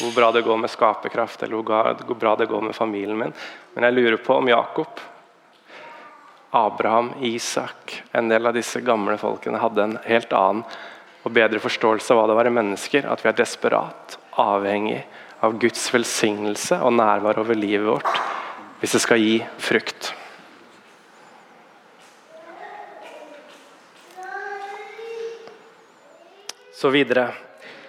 hvor 0.00 0.14
bra 0.14 0.30
det 0.32 0.42
går 0.42 0.58
med 0.60 0.70
skaperkraft 0.70 1.42
eller 1.42 1.62
hvor 1.62 2.18
bra 2.18 2.34
det 2.36 2.48
går 2.50 2.62
med 2.68 2.74
familien 2.76 3.18
min. 3.18 3.32
Men 3.74 3.88
jeg 3.88 3.96
lurer 3.96 4.16
på 4.20 4.36
om 4.36 4.48
Jakob, 4.48 5.00
Abraham, 6.50 7.12
Isak, 7.20 8.02
en 8.12 8.28
del 8.28 8.46
av 8.46 8.56
disse 8.56 8.80
gamle 8.84 9.16
folkene 9.20 9.60
hadde 9.60 9.82
en 9.82 9.98
helt 10.04 10.32
annen 10.36 10.64
og 11.26 11.32
bedre 11.34 11.58
forståelse 11.58 12.12
av 12.14 12.20
hva 12.20 12.26
det 12.30 12.36
var 12.38 12.48
i 12.48 12.54
mennesker. 12.54 13.08
At 13.10 13.24
vi 13.24 13.32
er 13.32 13.38
desperat 13.40 14.18
avhengig 14.38 15.00
av 15.44 15.56
Guds 15.60 15.88
velsignelse 15.92 16.78
og 16.84 16.94
nærvær 16.96 17.42
over 17.42 17.58
livet 17.58 17.88
vårt 17.88 18.22
hvis 18.80 18.92
det 18.92 19.00
skal 19.02 19.20
gi 19.20 19.40
frukt. 19.58 20.12
Så 26.76 26.92
videre. 26.92 27.30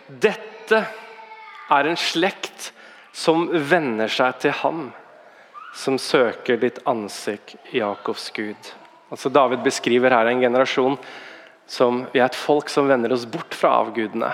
Dette 0.08 0.80
er 1.72 1.90
en 1.90 2.00
slekt 2.00 2.72
som 3.16 3.48
venner 3.52 4.12
seg 4.12 4.40
til 4.44 4.56
ham, 4.62 4.90
som 5.76 5.98
søker 6.02 6.60
ditt 6.62 6.80
ansikt, 6.90 7.56
Jakobs 7.76 8.30
Gud. 8.36 8.74
Altså 9.12 9.30
David 9.30 9.64
beskriver 9.66 10.14
her 10.14 10.30
en 10.32 10.42
generasjon 10.42 10.98
som 11.68 12.06
vi 12.14 12.22
er 12.22 12.30
et 12.30 12.38
folk 12.38 12.72
som 12.72 12.88
vender 12.90 13.14
oss 13.14 13.28
bort 13.30 13.56
fra 13.56 13.74
avgudene. 13.82 14.32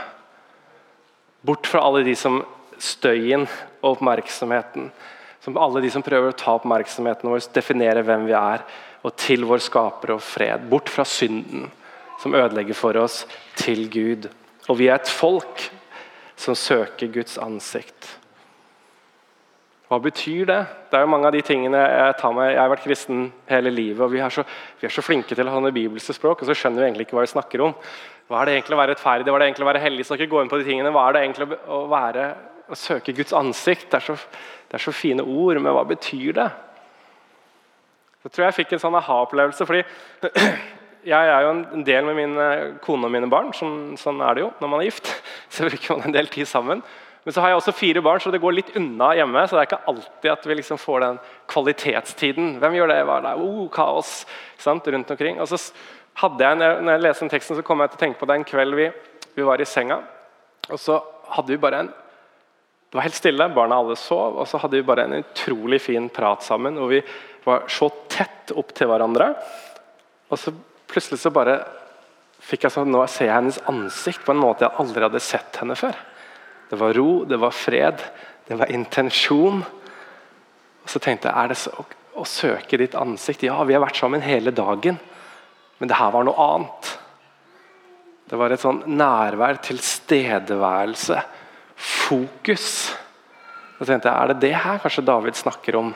Bort 1.44 1.68
fra 1.68 1.82
alle 1.84 2.04
de 2.06 2.16
som 2.18 2.42
støyen 2.82 3.48
og 3.82 3.98
oppmerksomheten. 3.98 4.90
Som 5.44 5.58
alle 5.60 5.82
de 5.84 5.92
som 5.92 6.06
prøver 6.06 6.32
å 6.32 6.38
ta 6.40 6.56
oppmerksomheten 6.58 7.30
vår, 7.30 7.44
definere 7.54 8.06
hvem 8.06 8.28
vi 8.30 8.36
er, 8.38 8.63
og 9.04 9.15
til 9.19 9.43
vår 9.50 9.63
skaper 9.65 10.15
og 10.15 10.24
fred. 10.24 10.69
Bort 10.72 10.91
fra 10.91 11.04
synden 11.08 11.67
som 12.22 12.36
ødelegger 12.38 12.78
for 12.78 12.98
oss, 13.02 13.24
til 13.60 13.89
Gud. 13.91 14.30
Og 14.69 14.78
vi 14.80 14.88
er 14.88 15.02
et 15.02 15.12
folk 15.12 15.65
som 16.39 16.56
søker 16.58 17.12
Guds 17.13 17.38
ansikt. 17.41 18.17
Hva 19.93 20.00
betyr 20.02 20.48
det? 20.50 20.62
Det 20.89 20.98
er 20.98 21.04
jo 21.04 21.12
mange 21.12 21.28
av 21.30 21.36
de 21.36 21.41
tingene 21.46 21.78
Jeg 21.78 22.15
tar 22.17 22.32
med, 22.34 22.48
jeg 22.50 22.62
har 22.62 22.72
vært 22.72 22.86
kristen 22.86 23.28
hele 23.50 23.69
livet, 23.69 24.02
og 24.02 24.10
vi 24.13 24.24
er 24.26 24.34
så, 24.34 24.46
vi 24.80 24.88
er 24.88 24.93
så 24.96 25.04
flinke 25.06 25.36
til 25.38 25.46
å 25.46 25.54
ha 25.54 25.62
noe 25.62 25.76
bibelske 25.76 26.15
språk, 26.17 26.41
og 26.41 26.50
så 26.50 26.56
skjønner 26.58 26.82
vi 26.82 26.88
egentlig 26.88 27.08
ikke 27.08 27.19
hva 27.19 27.26
vi 27.28 27.34
snakker 27.36 27.62
om. 27.67 27.76
Hva 28.32 28.39
er 28.41 28.50
det 28.50 28.56
egentlig 28.56 28.78
å 28.78 28.80
være 28.80 28.96
rettferdig? 28.96 29.30
Hva 29.30 29.38
er 29.38 29.43
det 29.43 29.50
egentlig 29.52 29.67
å 29.67 29.69
være 29.69 29.84
hellig? 29.84 30.06
Så 30.08 30.17
ikke 30.17 30.32
gå 30.32 30.41
inn 30.41 30.50
på 30.50 30.58
de 30.62 30.65
tingene. 30.65 30.93
Hva 30.96 31.06
er 31.06 31.15
det 31.15 31.24
egentlig 31.28 31.48
å, 31.54 31.80
være, 31.91 32.28
å 32.65 32.80
søke 32.80 33.13
Guds 33.13 33.36
ansikt? 33.38 33.89
Det 33.91 34.00
er, 34.00 34.08
så, 34.08 34.15
det 34.72 34.80
er 34.80 34.86
så 34.88 34.96
fine 34.96 35.26
ord, 35.26 35.60
men 35.60 35.76
hva 35.76 35.84
betyr 35.91 36.39
det? 36.39 36.48
Så 38.24 38.32
tror 38.32 38.46
jeg 38.46 38.54
jeg 38.54 38.60
fikk 38.62 38.78
en 38.78 38.84
sånn 38.86 38.98
aha-opplevelse. 38.98 39.67
fordi 39.67 39.84
jeg 41.04 41.32
er 41.32 41.46
jo 41.46 41.54
en 41.54 41.86
del 41.88 42.06
med 42.08 42.20
min 42.20 42.36
kone 42.84 43.08
og 43.08 43.13
mine 43.13 43.30
barn. 43.32 43.52
Sånn, 43.58 43.96
sånn 44.00 44.22
er 44.24 44.38
det 44.38 44.46
jo 44.46 44.52
når 44.62 44.72
man 44.72 44.84
er 44.84 44.89
gift. 44.89 45.10
Så 45.54 45.68
bruker 45.68 45.98
man 45.98 46.10
en 46.10 46.16
del 46.16 46.30
tid 46.32 46.50
sammen. 46.50 46.84
Men 47.24 47.32
så 47.32 47.39
har 47.39 47.54
jeg 47.54 47.60
også 47.62 47.72
fire 47.72 48.02
barn, 48.04 48.20
så 48.20 48.32
det 48.34 48.42
går 48.44 48.56
litt 48.58 48.74
unna 48.76 49.13
hjemme. 49.16 49.46
Så 49.48 49.56
det 49.56 49.62
er 49.62 49.68
ikke 49.70 49.92
alltid 49.94 50.32
at 50.34 50.48
vi 50.48 50.58
liksom 50.60 50.80
får 50.82 51.04
den 51.06 51.20
kvalitetstiden. 51.54 52.50
Hvem 52.60 52.76
gjør 52.76 52.92
det? 52.92 52.98
Hva 53.08 53.20
er 53.20 53.28
det? 53.30 53.34
Oh, 53.39 53.62
kaos 53.72 54.12
sant? 54.60 54.89
rundt 54.92 55.13
omkring. 55.16 55.39
Og 55.39 55.48
så 55.48 55.60
hadde 56.20 56.44
jeg, 56.44 56.60
når 56.60 56.92
jeg 56.92 57.04
leste 57.06 57.24
den 57.24 57.32
teksten, 57.32 57.58
så 57.58 57.63
kom 57.66 57.80
jeg 57.80 57.94
til 57.94 58.00
å 58.00 58.04
tenke 58.04 58.20
på 58.20 58.28
det 58.28 58.38
en 58.38 58.48
kveld 58.48 58.76
vi, 58.76 58.89
vi 59.38 59.46
var 59.48 59.63
i 59.63 59.68
senga. 59.70 60.02
Og 60.68 60.82
så 60.82 61.00
hadde 61.38 61.56
vi 61.56 61.62
bare 61.63 61.86
en 61.86 61.94
Det 62.94 63.00
var 63.00 63.08
helt 63.08 63.18
stille, 63.18 63.48
barna 63.50 63.80
alle 63.82 63.96
sov, 63.98 64.36
og 64.38 64.46
så 64.46 64.60
hadde 64.62 64.78
vi 64.78 64.86
bare 64.86 65.08
en 65.08 65.16
utrolig 65.18 65.80
fin 65.82 66.12
prat 66.13 66.44
sammen. 66.46 66.76
Og 66.78 66.92
vi 66.92 67.00
var 67.42 67.63
så 67.72 67.88
tett 68.06 68.52
opp 68.54 68.70
til 68.78 68.92
hverandre. 68.92 69.32
Og 70.30 70.38
så 70.38 70.54
plutselig 70.93 71.19
så 71.21 71.32
bare 71.34 71.58
fikk 72.43 72.67
jeg 72.67 72.75
sånn 72.75 72.91
Nå 72.91 73.03
ser 73.12 73.29
jeg 73.29 73.38
hennes 73.38 73.62
ansikt 73.71 74.25
på 74.25 74.34
en 74.34 74.41
måte 74.41 74.65
jeg 74.65 74.79
aldri 74.82 75.06
hadde 75.06 75.23
sett 75.23 75.60
henne 75.62 75.77
før. 75.79 75.97
Det 76.69 76.79
var 76.79 76.95
ro, 76.97 77.23
det 77.29 77.39
var 77.41 77.53
fred, 77.56 78.01
det 78.47 78.58
var 78.60 78.71
intensjon. 78.73 79.62
Og 80.84 80.89
så 80.91 80.99
tenkte 81.03 81.29
jeg 81.29 81.38
er 81.39 81.53
det 81.53 81.60
så, 81.60 81.71
å, 82.13 82.25
søke 82.27 82.79
ditt 82.82 82.97
ansikt 82.99 83.45
Ja, 83.47 83.60
vi 83.67 83.75
har 83.75 83.84
vært 83.84 83.99
sammen 83.99 84.23
hele 84.25 84.53
dagen, 84.56 84.99
men 85.79 85.89
det 85.89 85.99
her 85.99 86.12
var 86.13 86.27
noe 86.27 86.47
annet. 86.47 86.91
Det 88.29 88.39
var 88.39 88.53
et 88.53 88.63
sånn 88.63 88.82
nærvær, 88.89 89.60
tilstedeværelse, 89.63 91.19
fokus. 91.75 92.67
Så 93.77 93.88
tenkte 93.88 94.10
jeg, 94.10 94.15
Er 94.15 94.32
det 94.32 94.41
det 94.41 94.56
her 94.65 94.82
kanskje 94.84 95.06
David 95.06 95.38
snakker 95.38 95.77
om? 95.79 95.93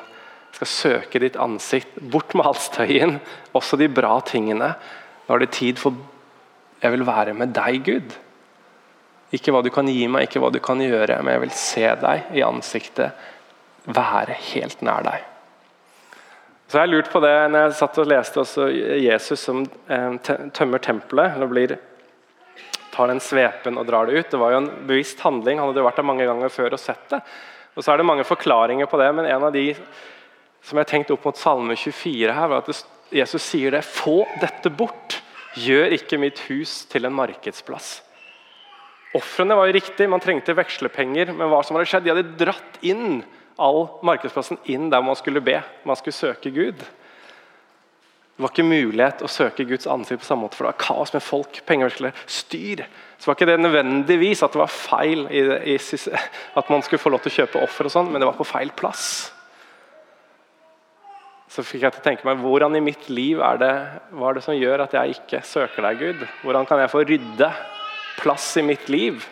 Skal 0.57 0.69
søke 0.71 1.21
ditt 1.21 1.37
ansikt, 1.37 1.99
bort 2.01 2.33
med 2.33 2.47
all 2.49 2.57
støyen, 2.57 3.19
også 3.53 3.77
de 3.77 3.89
bra 3.93 4.15
tingene. 4.25 4.71
Nå 5.27 5.35
er 5.35 5.43
det 5.43 5.53
tid 5.53 5.81
for 5.81 5.93
Jeg 6.81 6.93
vil 6.93 7.05
være 7.05 7.33
med 7.33 7.55
deg, 7.57 7.79
Gud. 7.85 8.11
Ikke 9.33 9.51
hva 9.53 9.63
du 9.65 9.71
kan 9.73 9.87
gi 9.89 10.05
meg, 10.07 10.27
ikke 10.27 10.41
hva 10.43 10.51
du 10.53 10.59
kan 10.63 10.81
gjøre, 10.81 11.17
men 11.21 11.33
jeg 11.33 11.41
vil 11.43 11.55
se 11.57 11.87
deg 12.03 12.37
i 12.37 12.43
ansiktet. 12.45 13.25
Være 13.85 14.35
helt 14.51 14.83
nær 14.85 15.05
deg. 15.07 15.25
Så 16.67 16.81
jeg 16.81 16.91
lurt 16.91 17.09
på 17.11 17.21
det 17.23 17.33
når 17.49 17.63
jeg 17.65 17.77
satt 17.79 17.97
og 18.03 18.09
leste 18.11 18.41
også 18.43 18.67
Jesus 18.99 19.45
som 19.47 19.61
eh, 19.63 20.17
tømmer 20.53 20.83
tempelet. 20.83 21.37
eller 21.37 21.49
blir, 21.49 21.77
tar 22.91 23.07
den 23.07 23.21
svepen 23.23 23.79
og 23.79 23.87
drar 23.87 24.09
det 24.09 24.19
ut. 24.19 24.31
Det 24.31 24.41
var 24.41 24.53
jo 24.53 24.61
en 24.63 24.69
bevisst 24.89 25.21
handling. 25.23 25.61
Han 25.61 25.71
hadde 25.71 25.85
vært 25.85 26.01
der 26.01 26.09
mange 26.09 26.27
ganger 26.27 26.51
før 26.51 26.75
og 26.75 26.81
sett 26.81 27.09
det. 27.13 27.21
Og 27.77 27.85
så 27.85 27.93
er 27.93 28.01
det 28.01 28.09
mange 28.09 28.27
forklaringer 28.27 28.89
på 28.89 28.99
det, 28.99 29.09
men 29.15 29.29
en 29.29 29.47
av 29.47 29.55
de 29.55 29.69
som 30.65 30.79
jeg 30.81 30.89
tenkte 30.89 31.15
opp 31.15 31.27
mot 31.27 31.39
Salme 31.39 31.77
24, 31.77 32.33
her, 32.33 32.51
var 32.51 32.63
at 32.63 32.83
Jesus 33.13 33.43
sier 33.43 33.73
det. 33.75 33.85
Få 33.87 34.23
dette 34.41 34.71
bort. 34.73 35.21
Gjør 35.57 35.95
ikke 35.95 36.19
mitt 36.21 36.43
hus 36.49 36.83
til 36.91 37.07
en 37.07 37.15
markedsplass. 37.17 38.01
Ofrene 39.17 39.55
var 39.57 39.69
jo 39.69 39.77
riktig, 39.77 40.09
man 40.11 40.21
trengte 40.21 40.55
vekslepenger, 40.57 41.31
men 41.33 41.49
hva 41.49 41.63
som 41.65 41.77
hadde 41.77 41.89
skjedd? 41.89 42.05
De 42.05 42.13
hadde 42.13 42.37
dratt 42.37 42.81
inn 42.85 43.21
all 43.57 43.87
markedsplassen 44.05 44.59
inn 44.69 44.91
der 44.93 45.01
man 45.01 45.17
skulle 45.17 45.41
be. 45.41 45.61
Man 45.87 45.97
skulle 45.97 46.17
søke 46.17 46.51
Gud. 46.53 46.83
Det 48.37 48.43
var 48.43 48.51
ikke 48.53 48.67
mulighet 48.67 49.23
å 49.25 49.29
søke 49.31 49.65
Guds 49.65 49.87
ansikt 49.89 50.21
på 50.21 50.27
samme 50.27 50.45
måte, 50.45 50.59
for 50.59 50.67
det 50.67 50.75
var 50.75 50.83
kaos 50.83 51.13
med 51.15 51.23
folk, 51.25 51.57
pengeveksler, 51.65 52.13
styr. 52.29 52.83
Så 53.17 53.31
var 53.31 53.37
ikke 53.39 53.47
det 53.49 53.55
nødvendigvis 53.63 54.43
at 54.45 54.53
det 54.53 54.61
var 54.61 54.69
feil 54.69 55.23
i, 55.33 55.41
i, 55.73 55.77
at 56.61 56.69
man 56.69 56.85
skulle 56.85 57.01
få 57.01 57.09
lov 57.15 57.23
til 57.23 57.33
å 57.33 57.37
kjøpe 57.39 57.63
offer, 57.65 57.89
og 57.89 57.95
sånn, 57.95 58.11
men 58.13 58.21
det 58.21 58.29
var 58.29 58.37
på 58.37 58.45
feil 58.45 58.69
plass. 58.77 59.07
Så 61.57 61.63
fikk 61.65 61.87
jeg 61.87 61.95
til 61.95 62.03
å 62.03 62.05
tenke 62.05 62.27
meg, 62.27 62.37
Hvordan 62.37 62.77
i 62.77 62.83
mitt 62.85 63.07
liv 63.09 63.39
er 63.41 63.57
det, 63.57 63.71
hva 64.13 64.29
er 64.29 64.37
det 64.37 64.43
som 64.45 64.53
gjør 64.53 64.83
at 64.83 64.91
jeg 64.93 65.15
ikke 65.15 65.39
søker 65.41 65.87
deg, 65.87 66.03
Gud? 66.03 66.19
Hvordan 66.43 66.67
kan 66.69 66.83
jeg 66.83 66.91
få 66.91 67.01
rydde 67.01 67.47
plass 68.19 68.51
i 68.61 68.63
mitt 68.65 68.85
liv, 68.93 69.25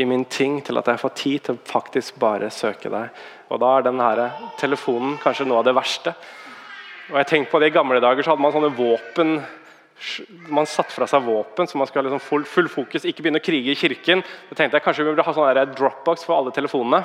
i 0.00 0.06
min 0.08 0.24
ting, 0.24 0.62
til 0.64 0.80
at 0.80 0.88
jeg 0.88 1.02
får 1.02 1.12
tid 1.20 1.42
til 1.44 1.58
å 1.58 1.66
faktisk 1.68 2.16
bare 2.22 2.48
søke 2.50 2.88
deg. 2.90 3.20
Og 3.52 3.60
Da 3.60 3.74
er 3.76 3.84
denne 3.84 4.30
telefonen 4.58 5.18
kanskje 5.20 5.44
noe 5.44 5.60
av 5.60 5.68
det 5.68 5.76
verste. 5.76 6.14
Og 7.10 7.20
jeg 7.20 7.28
tenkte 7.28 7.52
på 7.52 7.60
det 7.60 7.68
I 7.68 7.76
gamle 7.76 8.00
dager 8.00 8.24
så 8.24 8.32
hadde 8.32 8.44
man 8.46 8.56
sånne 8.56 8.72
våpen 8.74 9.36
man 10.50 10.66
satte 10.66 10.90
fra 10.90 11.06
seg 11.06 11.22
våpen, 11.22 11.68
så 11.70 11.78
man 11.78 11.86
skulle 11.86 12.02
ha 12.02 12.08
liksom 12.08 12.24
full, 12.24 12.42
full, 12.48 12.66
fokus. 12.72 13.04
Ikke 13.06 13.22
begynne 13.22 13.38
å 13.38 13.44
krige 13.44 13.70
i 13.70 13.78
kirken. 13.78 14.24
Så 14.48 14.56
tenkte 14.58 14.80
jeg 14.80 14.84
kanskje 14.84 15.04
vi 15.04 15.12
burde 15.12 15.26
ha 15.28 15.34
sånn 15.36 15.76
dropbox 15.76 16.24
for 16.26 16.40
alle 16.40 16.54
telefonene. 16.56 17.04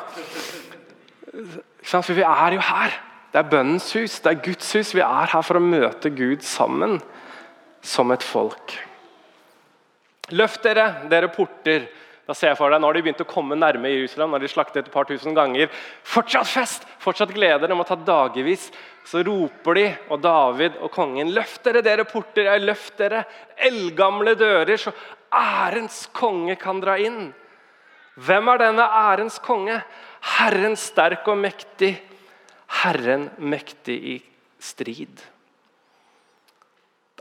For 1.85 2.17
vi 2.17 2.25
er 2.25 2.57
jo 2.57 2.63
her. 2.65 2.97
Det 3.29 3.39
er 3.39 3.49
bønnens 3.49 3.91
hus, 3.93 4.17
det 4.23 4.31
er 4.31 4.43
Guds 4.43 4.71
hus. 4.73 4.93
Vi 4.97 5.03
er 5.05 5.33
her 5.33 5.45
for 5.45 5.59
å 5.59 5.63
møte 5.63 6.11
Gud 6.13 6.45
sammen. 6.45 6.99
som 7.81 8.11
et 8.11 8.23
folk. 8.23 8.73
Løft 10.35 10.65
dere, 10.67 11.07
dere 11.07 11.29
porter. 11.31 11.85
Da 12.27 12.35
ser 12.35 12.51
jeg 12.51 12.57
for 12.59 12.69
deg, 12.69 12.81
Nå 12.81 12.89
har 12.89 12.97
de 12.97 13.01
begynt 13.01 13.21
å 13.23 13.25
komme 13.25 13.55
nærme 13.55 13.87
Jerusalem. 13.87 14.31
når 14.31 14.39
de 14.39 14.47
slaktet 14.51 14.85
et 14.85 14.91
par 14.91 15.05
tusen 15.05 15.33
ganger. 15.33 15.69
Fortsatt 16.03 16.47
fest! 16.47 16.83
Fortsatt 16.99 17.31
glede! 17.33 17.67
Det 17.67 17.77
må 17.77 17.85
ta 17.87 17.95
dagevis. 17.95 18.69
Så 19.05 19.23
roper 19.23 19.73
de, 19.73 19.85
og 20.09 20.21
David 20.21 20.75
og 20.81 20.91
kongen, 20.91 21.31
løft 21.33 21.63
dere, 21.63 21.81
dere 21.81 22.03
porter! 22.03 22.43
Jeg 22.51 22.61
løft 22.61 22.97
dere! 22.97 23.23
Eldgamle 23.57 24.35
dører, 24.35 24.75
så 24.77 24.91
ærens 25.33 26.09
konge 26.13 26.55
kan 26.59 26.83
dra 26.83 26.97
inn. 26.99 27.33
Hvem 28.19 28.51
er 28.51 28.57
denne 28.57 28.83
ærens 28.83 29.39
konge? 29.39 29.79
Herren 30.37 30.75
sterk 30.75 31.25
og 31.31 31.39
mektig. 31.39 31.95
Herren 32.69 33.29
mektig 33.37 33.97
i 33.97 34.15
strid. 34.61 35.21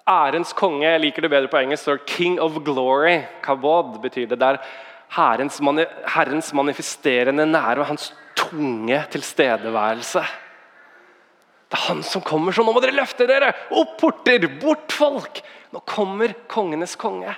Ærens 0.09 0.55
konge 0.57 0.87
jeg 0.87 1.01
liker 1.03 1.25
det 1.25 1.31
bedre 1.33 1.51
på 1.53 1.59
engelsk, 1.61 1.83
står 1.83 2.05
'King 2.07 2.39
of 2.41 2.61
glory'. 2.65 3.27
Kabod 3.43 4.01
betyr 4.01 4.29
det. 4.29 4.39
der 4.39 4.59
herrens, 5.17 5.61
herrens 6.07 6.53
manifesterende 6.53 7.47
nære 7.47 7.81
og 7.81 7.91
hans 7.93 8.13
tunge 8.37 9.01
tilstedeværelse. 9.13 10.23
Det 11.69 11.77
er 11.77 11.89
han 11.91 12.03
som 12.03 12.25
kommer, 12.25 12.53
så 12.53 12.65
nå 12.65 12.73
må 12.73 12.81
dere 12.81 12.97
løfte 12.97 13.27
dere! 13.29 13.53
Opp 13.77 13.99
porter, 14.01 14.47
bort 14.61 14.93
folk! 14.93 15.43
Nå 15.73 15.83
kommer 15.85 16.33
kongenes 16.49 16.97
konge. 16.97 17.35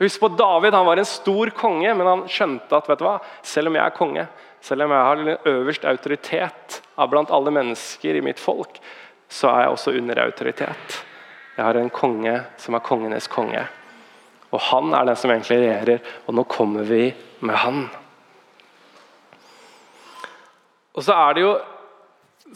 Husk 0.00 0.22
på 0.22 0.30
David 0.38 0.72
han 0.72 0.86
var 0.86 1.00
en 1.00 1.08
stor 1.08 1.50
konge, 1.58 1.90
men 1.92 2.06
han 2.06 2.22
skjønte 2.30 2.78
at 2.78 2.88
vet 2.88 3.00
du 3.00 3.04
hva, 3.04 3.18
selv 3.44 3.68
om 3.68 3.76
jeg 3.76 3.84
er 3.84 3.96
konge, 3.96 4.24
selv 4.64 4.86
om 4.86 4.94
jeg 4.94 5.06
har 5.08 5.50
øverst 5.52 5.86
autoritet 5.88 6.80
av 6.98 7.10
blant 7.12 7.30
alle 7.34 7.52
mennesker 7.54 8.18
i 8.18 8.24
mitt 8.24 8.40
folk, 8.42 8.80
så 9.28 9.50
er 9.52 9.64
jeg 9.64 9.74
også 9.74 9.94
under 9.98 10.22
autoritet. 10.24 11.00
Jeg 11.56 11.66
har 11.66 11.78
en 11.78 11.90
konge 11.90 12.34
som 12.60 12.76
er 12.78 12.84
kongenes 12.86 13.28
konge. 13.30 13.64
Og 14.54 14.60
han 14.70 14.94
er 14.96 15.08
den 15.08 15.18
som 15.18 15.32
egentlig 15.32 15.58
regjerer, 15.60 16.04
og 16.26 16.36
nå 16.38 16.44
kommer 16.48 16.86
vi 16.88 17.10
med 17.44 17.58
han. 17.60 17.82
Og 20.96 21.04
så 21.04 21.14
er 21.14 21.36
det 21.36 21.44
jo 21.44 21.52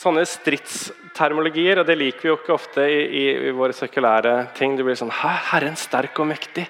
sånne 0.01 0.25
stridstermologier, 0.27 1.83
og 1.83 1.87
det 1.87 1.99
liker 2.01 2.25
vi 2.25 2.31
jo 2.31 2.39
ikke 2.39 2.55
ofte 2.57 2.87
i, 2.89 3.01
i, 3.21 3.25
i 3.51 3.55
våre 3.55 3.77
sekulære 3.77 4.37
ting. 4.57 4.79
Det 4.79 4.87
blir 4.87 4.99
sånn 4.99 5.13
Hæ, 5.13 5.35
Herren 5.53 5.77
sterk 5.79 6.17
og 6.23 6.31
mektig. 6.33 6.65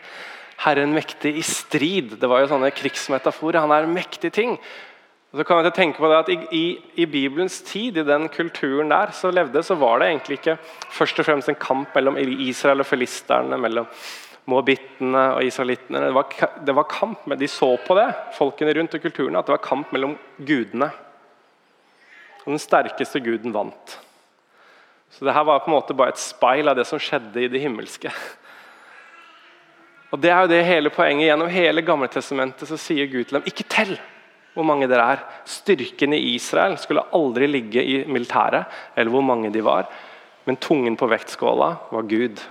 Herren 0.65 0.93
mektig 0.95 1.37
i 1.39 1.45
strid. 1.47 2.17
Det 2.21 2.31
var 2.31 2.43
jo 2.43 2.51
sånne 2.51 2.73
krigsmetaforer. 2.75 3.63
Han 3.63 3.75
er 3.75 3.87
en 3.87 3.95
mektig 3.95 4.33
ting. 4.35 4.57
Og 5.33 5.41
så 5.41 5.45
kan 5.49 5.65
jeg 5.65 5.73
tenke 5.73 5.97
på 5.97 6.09
det 6.13 6.17
at 6.19 6.29
i, 6.29 6.37
i, 6.53 6.65
i, 7.01 7.07
Bibelens 7.09 7.63
tid, 7.65 7.97
i 7.97 8.05
den 8.05 8.27
kulturen 8.29 8.91
der, 8.93 9.15
så 9.17 9.31
levde, 9.33 9.63
så 9.65 9.79
var 9.81 10.03
det 10.03 10.11
egentlig 10.11 10.37
ikke 10.39 10.59
først 10.93 11.23
og 11.23 11.25
fremst 11.25 11.49
en 11.49 11.57
kamp 11.57 11.95
mellom 11.97 12.19
Israel 12.21 12.85
og 12.85 12.87
filisterne, 12.87 13.57
mellom 13.57 13.89
moabittene 14.53 15.23
og 15.39 15.49
israelittene. 15.49 16.05
Det 16.05 16.13
var, 16.19 16.37
det 16.67 16.77
var 16.77 16.91
kamp, 16.91 17.25
men 17.25 17.41
De 17.41 17.49
så 17.49 17.71
på 17.81 17.97
det, 17.97 18.11
folkene 18.37 18.77
rundt 18.77 18.99
og 18.99 19.07
kulturene, 19.07 19.41
at 19.41 19.49
det 19.49 19.57
var 19.57 19.65
kamp 19.65 19.97
mellom 19.97 20.19
gudene. 20.37 20.91
Og 22.45 22.53
den 22.53 22.61
sterkeste 22.61 23.25
guden 23.25 23.57
vant. 23.57 23.99
Så 25.17 25.25
det 25.25 25.33
her 25.33 25.49
var 25.49 25.65
på 25.65 25.73
en 25.73 25.79
måte 25.79 25.97
bare 25.97 26.13
et 26.13 26.21
speil 26.21 26.69
av 26.69 26.77
det 26.77 26.85
som 26.89 27.01
skjedde 27.01 27.41
i 27.41 27.49
det 27.49 27.61
himmelske. 27.63 28.13
Og 30.13 30.21
Det 30.21 30.29
er 30.29 30.45
jo 30.45 30.53
det 30.53 30.65
hele 30.69 30.91
poenget. 30.93 31.31
Gjennom 31.31 31.49
hele 31.49 31.81
Gamletestamentet 31.81 32.69
så 32.69 32.77
sier 32.77 33.09
Gud 33.09 33.25
til 33.25 33.39
dem 33.39 33.49
ikke 33.49 33.65
tell 33.65 33.97
hvor 34.53 34.67
mange 34.69 34.89
dere 34.91 35.05
er. 35.15 35.23
Styrken 35.49 36.15
i 36.17 36.35
Israel 36.35 36.77
skulle 36.81 37.05
aldri 37.17 37.49
ligge 37.49 37.85
i 37.85 38.03
militæret, 38.05 38.69
eller 38.97 39.13
hvor 39.13 39.25
mange 39.25 39.53
de 39.53 39.65
var. 39.65 39.89
Men 40.45 40.59
tungen 40.61 40.99
på 40.99 41.09
vektskåla 41.11 41.71
var 41.93 42.11
Gud. 42.11 42.43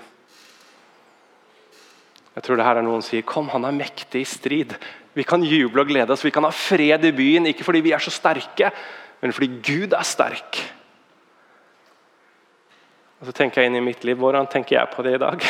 Jeg 2.32 2.44
tror 2.44 2.58
det 2.58 2.66
her 2.66 2.80
er 2.80 2.86
noen 2.86 3.04
som 3.04 3.12
sier 3.12 3.28
kom, 3.28 3.52
han 3.52 3.68
er 3.68 3.76
mektig 3.76 4.24
i 4.24 4.30
strid. 4.30 4.76
Vi 5.14 5.26
kan 5.28 5.44
juble 5.44 5.84
og 5.84 5.90
glede 5.92 6.16
oss, 6.16 6.24
vi 6.24 6.32
kan 6.32 6.48
ha 6.48 6.54
fred 6.56 7.04
i 7.06 7.16
byen, 7.16 7.50
ikke 7.52 7.66
fordi 7.68 7.84
vi 7.84 7.92
er 7.92 8.04
så 8.04 8.14
sterke, 8.14 8.72
men 9.22 9.36
fordi 9.36 9.50
Gud 9.60 9.98
er 9.98 10.08
sterk. 10.08 10.62
Og 13.20 13.28
så 13.30 13.36
tenker 13.38 13.62
jeg 13.62 13.70
inn 13.70 13.78
i 13.78 13.86
mitt 13.86 14.06
liv, 14.08 14.18
Hvordan 14.18 14.48
tenker 14.50 14.80
jeg 14.80 14.94
på 14.96 15.04
det 15.06 15.18
i 15.18 15.22
dag? 15.22 15.44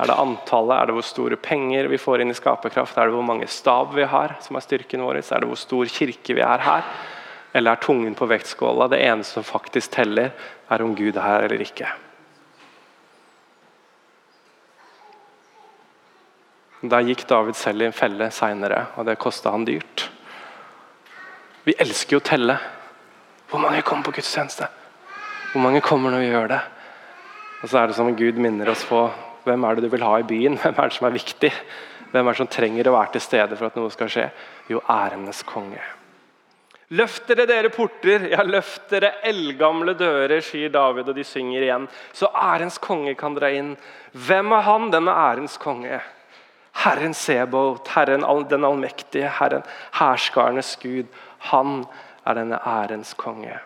Er 0.00 0.08
det 0.08 0.16
antallet? 0.16 0.78
Er 0.78 0.88
det 0.88 0.94
hvor 0.96 1.04
store 1.04 1.36
penger 1.36 1.90
vi 1.92 1.98
får 2.00 2.22
inn 2.22 2.32
i 2.32 2.36
skaperkraft? 2.36 2.96
Er 2.96 3.10
det 3.10 3.16
hvor 3.18 3.26
mange 3.26 3.48
stab 3.52 3.92
vi 3.92 4.06
har, 4.08 4.38
som 4.40 4.56
er 4.56 4.64
styrken 4.64 5.02
vår? 5.04 5.20
Er 5.20 5.42
det 5.42 5.48
hvor 5.50 5.60
stor 5.60 5.90
kirke 5.92 6.36
vi 6.38 6.44
er 6.44 6.64
her? 6.64 6.86
Eller 7.52 7.74
er 7.74 7.82
tungen 7.82 8.14
på 8.16 8.28
vektskåla 8.30 8.88
det 8.88 9.02
eneste 9.04 9.36
som 9.36 9.44
faktisk 9.44 9.92
teller, 9.98 10.32
er 10.70 10.84
om 10.86 10.94
Gud 10.96 11.18
er 11.18 11.26
her 11.26 11.48
eller 11.48 11.66
ikke? 11.66 11.90
Da 16.80 17.02
gikk 17.04 17.26
David 17.28 17.58
selv 17.60 17.84
i 17.84 17.90
en 17.90 17.96
felle 17.96 18.30
seinere, 18.32 18.86
og 18.96 19.04
det 19.04 19.18
kosta 19.20 19.52
han 19.52 19.66
dyrt. 19.68 20.06
Vi 21.66 21.74
elsker 21.76 22.16
jo 22.16 22.22
å 22.22 22.24
telle. 22.24 22.56
Hvor 23.50 23.60
mange 23.60 23.82
kommer 23.84 24.06
på 24.06 24.14
gudstjeneste? 24.16 24.70
Hvor 25.52 25.60
mange 25.60 25.82
kommer 25.84 26.14
når 26.14 26.22
vi 26.24 26.30
gjør 26.30 26.54
det? 26.54 26.60
Og 27.60 27.68
så 27.68 27.82
er 27.82 27.90
det 27.90 27.98
som 27.98 28.14
Gud 28.16 28.40
minner 28.40 28.70
oss 28.72 28.86
på 28.88 29.02
hvem 29.44 29.64
er 29.64 29.76
det 29.76 29.86
du 29.86 29.92
vil 29.94 30.04
ha 30.04 30.18
i 30.20 30.26
byen? 30.26 30.58
Hvem 30.62 30.76
er 30.76 30.90
det 30.90 30.96
som 30.98 31.08
er 31.08 31.16
viktig? 31.16 31.52
Hvem 32.10 32.26
er 32.26 32.34
det 32.34 32.40
som 32.42 32.50
trenger 32.50 32.90
å 32.90 32.96
være 32.96 33.14
til 33.16 33.24
stede 33.24 33.56
for 33.56 33.70
at 33.70 33.78
noe 33.78 33.92
skal 33.94 34.10
skje? 34.12 34.28
Jo, 34.70 34.82
ærenes 34.90 35.42
konge. 35.48 35.80
Løft 36.98 37.28
dere, 37.30 37.44
dere 37.46 37.70
porter, 37.70 38.24
ja, 38.32 38.42
løft 38.42 38.88
dere 38.90 39.12
eldgamle 39.30 39.94
dører, 39.94 40.40
sier 40.42 40.72
David, 40.74 41.12
og 41.12 41.14
de 41.14 41.22
synger 41.22 41.62
igjen. 41.62 41.86
Så 42.10 42.26
ærens 42.34 42.80
konge 42.82 43.14
kan 43.18 43.36
dra 43.36 43.52
inn. 43.54 43.76
Hvem 44.26 44.56
er 44.56 44.66
han, 44.66 44.88
denne 44.90 45.14
ærens 45.14 45.54
konge? 45.62 46.00
Herren 46.82 47.14
Sebot, 47.14 47.88
Herren 47.94 48.26
den 48.50 48.66
allmektige, 48.66 49.30
Herren 49.38 49.62
hærskarenes 50.00 50.76
Gud. 50.82 51.06
Han 51.52 51.84
er 52.26 52.34
denne 52.34 52.58
ærens 52.66 53.14
konge. 53.14 53.60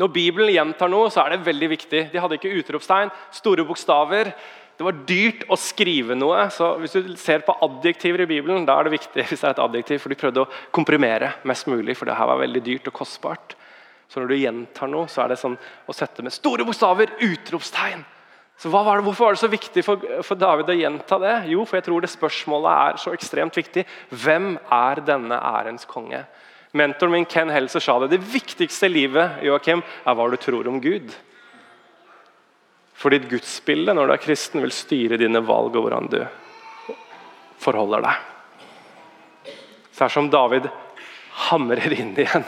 Når 0.00 0.08
Bibelen 0.08 0.54
gjentar 0.54 0.88
noe, 0.88 1.10
så 1.12 1.20
er 1.20 1.34
det 1.34 1.44
veldig 1.44 1.68
viktig. 1.68 2.06
De 2.12 2.20
hadde 2.20 2.38
ikke 2.38 2.54
utropstegn, 2.62 3.12
store 3.34 3.64
bokstaver. 3.68 4.32
Det 4.78 4.86
var 4.86 5.00
dyrt 5.06 5.42
å 5.52 5.58
skrive 5.60 6.16
noe. 6.18 6.46
så 6.50 6.72
Hvis 6.80 6.96
du 6.96 7.16
ser 7.20 7.44
på 7.46 7.54
adjektiver 7.66 8.24
i 8.24 8.30
Bibelen, 8.30 8.66
da 8.66 8.78
er 8.78 8.88
det 8.88 8.96
viktig 8.96 9.26
hvis 9.28 9.42
det 9.42 9.50
er 9.50 9.56
et 9.56 9.66
adjektiv, 9.66 10.00
for 10.02 10.12
de 10.12 10.18
prøvde 10.18 10.44
å 10.44 10.50
komprimere 10.74 11.34
mest 11.48 11.68
mulig, 11.70 11.96
for 11.98 12.08
det 12.08 12.16
her 12.18 12.30
var 12.30 12.40
veldig 12.42 12.64
dyrt 12.64 12.88
og 12.90 12.96
kostbart. 13.02 13.56
Så 14.12 14.20
når 14.20 14.32
du 14.32 14.40
gjentar 14.40 14.90
noe, 14.92 15.08
så 15.08 15.24
er 15.24 15.32
det 15.32 15.40
sånn 15.40 15.54
å 15.88 15.94
sette 15.96 16.24
med 16.24 16.34
store 16.34 16.66
bokstaver, 16.68 17.14
utropstegn. 17.24 18.02
Så 18.60 18.68
var 18.68 18.84
det, 18.84 19.02
Hvorfor 19.06 19.24
var 19.24 19.34
det 19.34 19.40
så 19.40 19.48
viktig 19.50 19.82
for, 19.82 20.02
for, 20.22 20.38
David 20.38 20.68
å 20.70 20.76
gjenta 20.76 21.18
det? 21.18 21.32
Jo, 21.50 21.64
for 21.66 21.78
jeg 21.78 21.86
tror 21.88 22.04
det 22.04 22.12
spørsmålet 22.12 22.72
er 22.72 23.00
så 23.00 23.14
ekstremt 23.16 23.56
viktig. 23.58 23.86
Hvem 24.12 24.52
er 24.70 25.00
denne 25.06 25.38
ærens 25.40 25.88
konge? 25.88 26.20
Mentoren 26.76 27.12
min 27.16 27.26
Ken 27.28 27.50
Helser 27.52 27.82
sa 27.82 27.96
det. 28.00 28.12
Det 28.14 28.32
viktigste 28.32 28.86
i 28.88 28.92
livet 28.92 29.42
Joachim, 29.48 29.82
er 29.82 30.16
hva 30.16 30.28
du 30.30 30.38
tror 30.40 30.68
om 30.70 30.78
Gud. 30.84 31.10
For 33.02 33.10
ditt 33.10 33.26
gudsbilde 33.26 33.96
når 33.96 34.06
du 34.06 34.14
er 34.14 34.22
kristen, 34.22 34.62
vil 34.62 34.74
styre 34.74 35.18
dine 35.18 35.42
valg 35.42 35.74
og 35.74 35.88
hvordan 35.88 36.10
du 36.12 36.20
forholder 37.62 38.04
deg. 38.06 38.28
Så 39.90 40.06
det 40.06 40.14
som 40.14 40.30
David 40.30 40.68
hamrer 41.48 41.94
inn 41.96 42.12
igjen, 42.14 42.46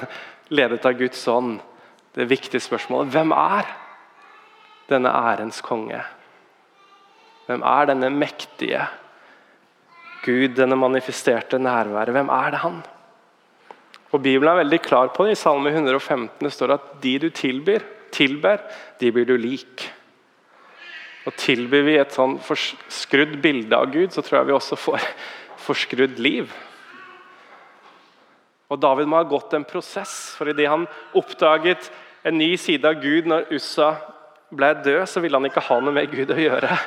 ledet 0.54 0.84
av 0.86 0.94
Guds 0.98 1.22
ånd, 1.28 1.58
det 2.14 2.28
viktige 2.30 2.62
spørsmålet 2.62 3.10
hvem 3.10 3.34
er 3.34 3.72
denne 4.90 5.10
ærens 5.10 5.58
konge? 5.64 5.98
Hvem 7.48 7.64
er 7.66 7.90
denne 7.90 8.12
mektige 8.14 8.86
Gud, 10.24 10.54
denne 10.56 10.78
manifesterte 10.78 11.58
nærværet? 11.60 12.14
Hvem 12.14 12.30
er 12.32 12.54
det 12.54 12.62
han? 12.62 12.78
Og 14.14 14.22
Bibelen 14.22 14.52
er 14.52 14.62
veldig 14.62 14.80
klar 14.86 15.10
på 15.12 15.26
det. 15.26 15.34
I 15.34 15.42
Salme 15.42 15.74
115 15.74 16.46
det 16.46 16.54
står 16.54 16.76
at 16.76 16.88
de 17.02 17.18
du 17.26 17.28
tilbyr, 17.34 17.82
tilber, 18.14 18.62
de 19.02 19.10
blir 19.12 19.26
du 19.28 19.34
lik. 19.36 19.88
Og 21.24 21.36
Tilbyr 21.40 21.86
vi 21.86 21.96
et 21.96 22.12
sånn 22.12 22.36
forskrudd 22.44 23.38
bilde 23.42 23.76
av 23.76 23.88
Gud, 23.92 24.12
så 24.12 24.22
tror 24.24 24.40
jeg 24.40 24.50
vi 24.50 24.56
også 24.58 24.76
får 24.76 25.04
forskrudd 25.64 26.20
liv. 26.20 26.52
Og 28.72 28.80
David 28.80 29.08
må 29.08 29.20
ha 29.20 29.28
gått 29.28 29.54
en 29.56 29.66
prosess, 29.68 30.34
for 30.36 30.50
idet 30.50 30.68
han 30.68 30.86
oppdaget 31.16 31.90
en 32.24 32.36
ny 32.40 32.54
side 32.60 32.88
av 32.88 33.00
Gud 33.00 33.28
når 33.30 33.50
Ussa 33.54 33.94
ble 34.54 34.70
død, 34.84 35.04
så 35.08 35.22
ville 35.22 35.38
han 35.38 35.48
ikke 35.48 35.64
ha 35.64 35.80
noe 35.80 35.94
med 35.94 36.12
Gud 36.12 36.32
å 36.32 36.38
gjøre. 36.38 36.78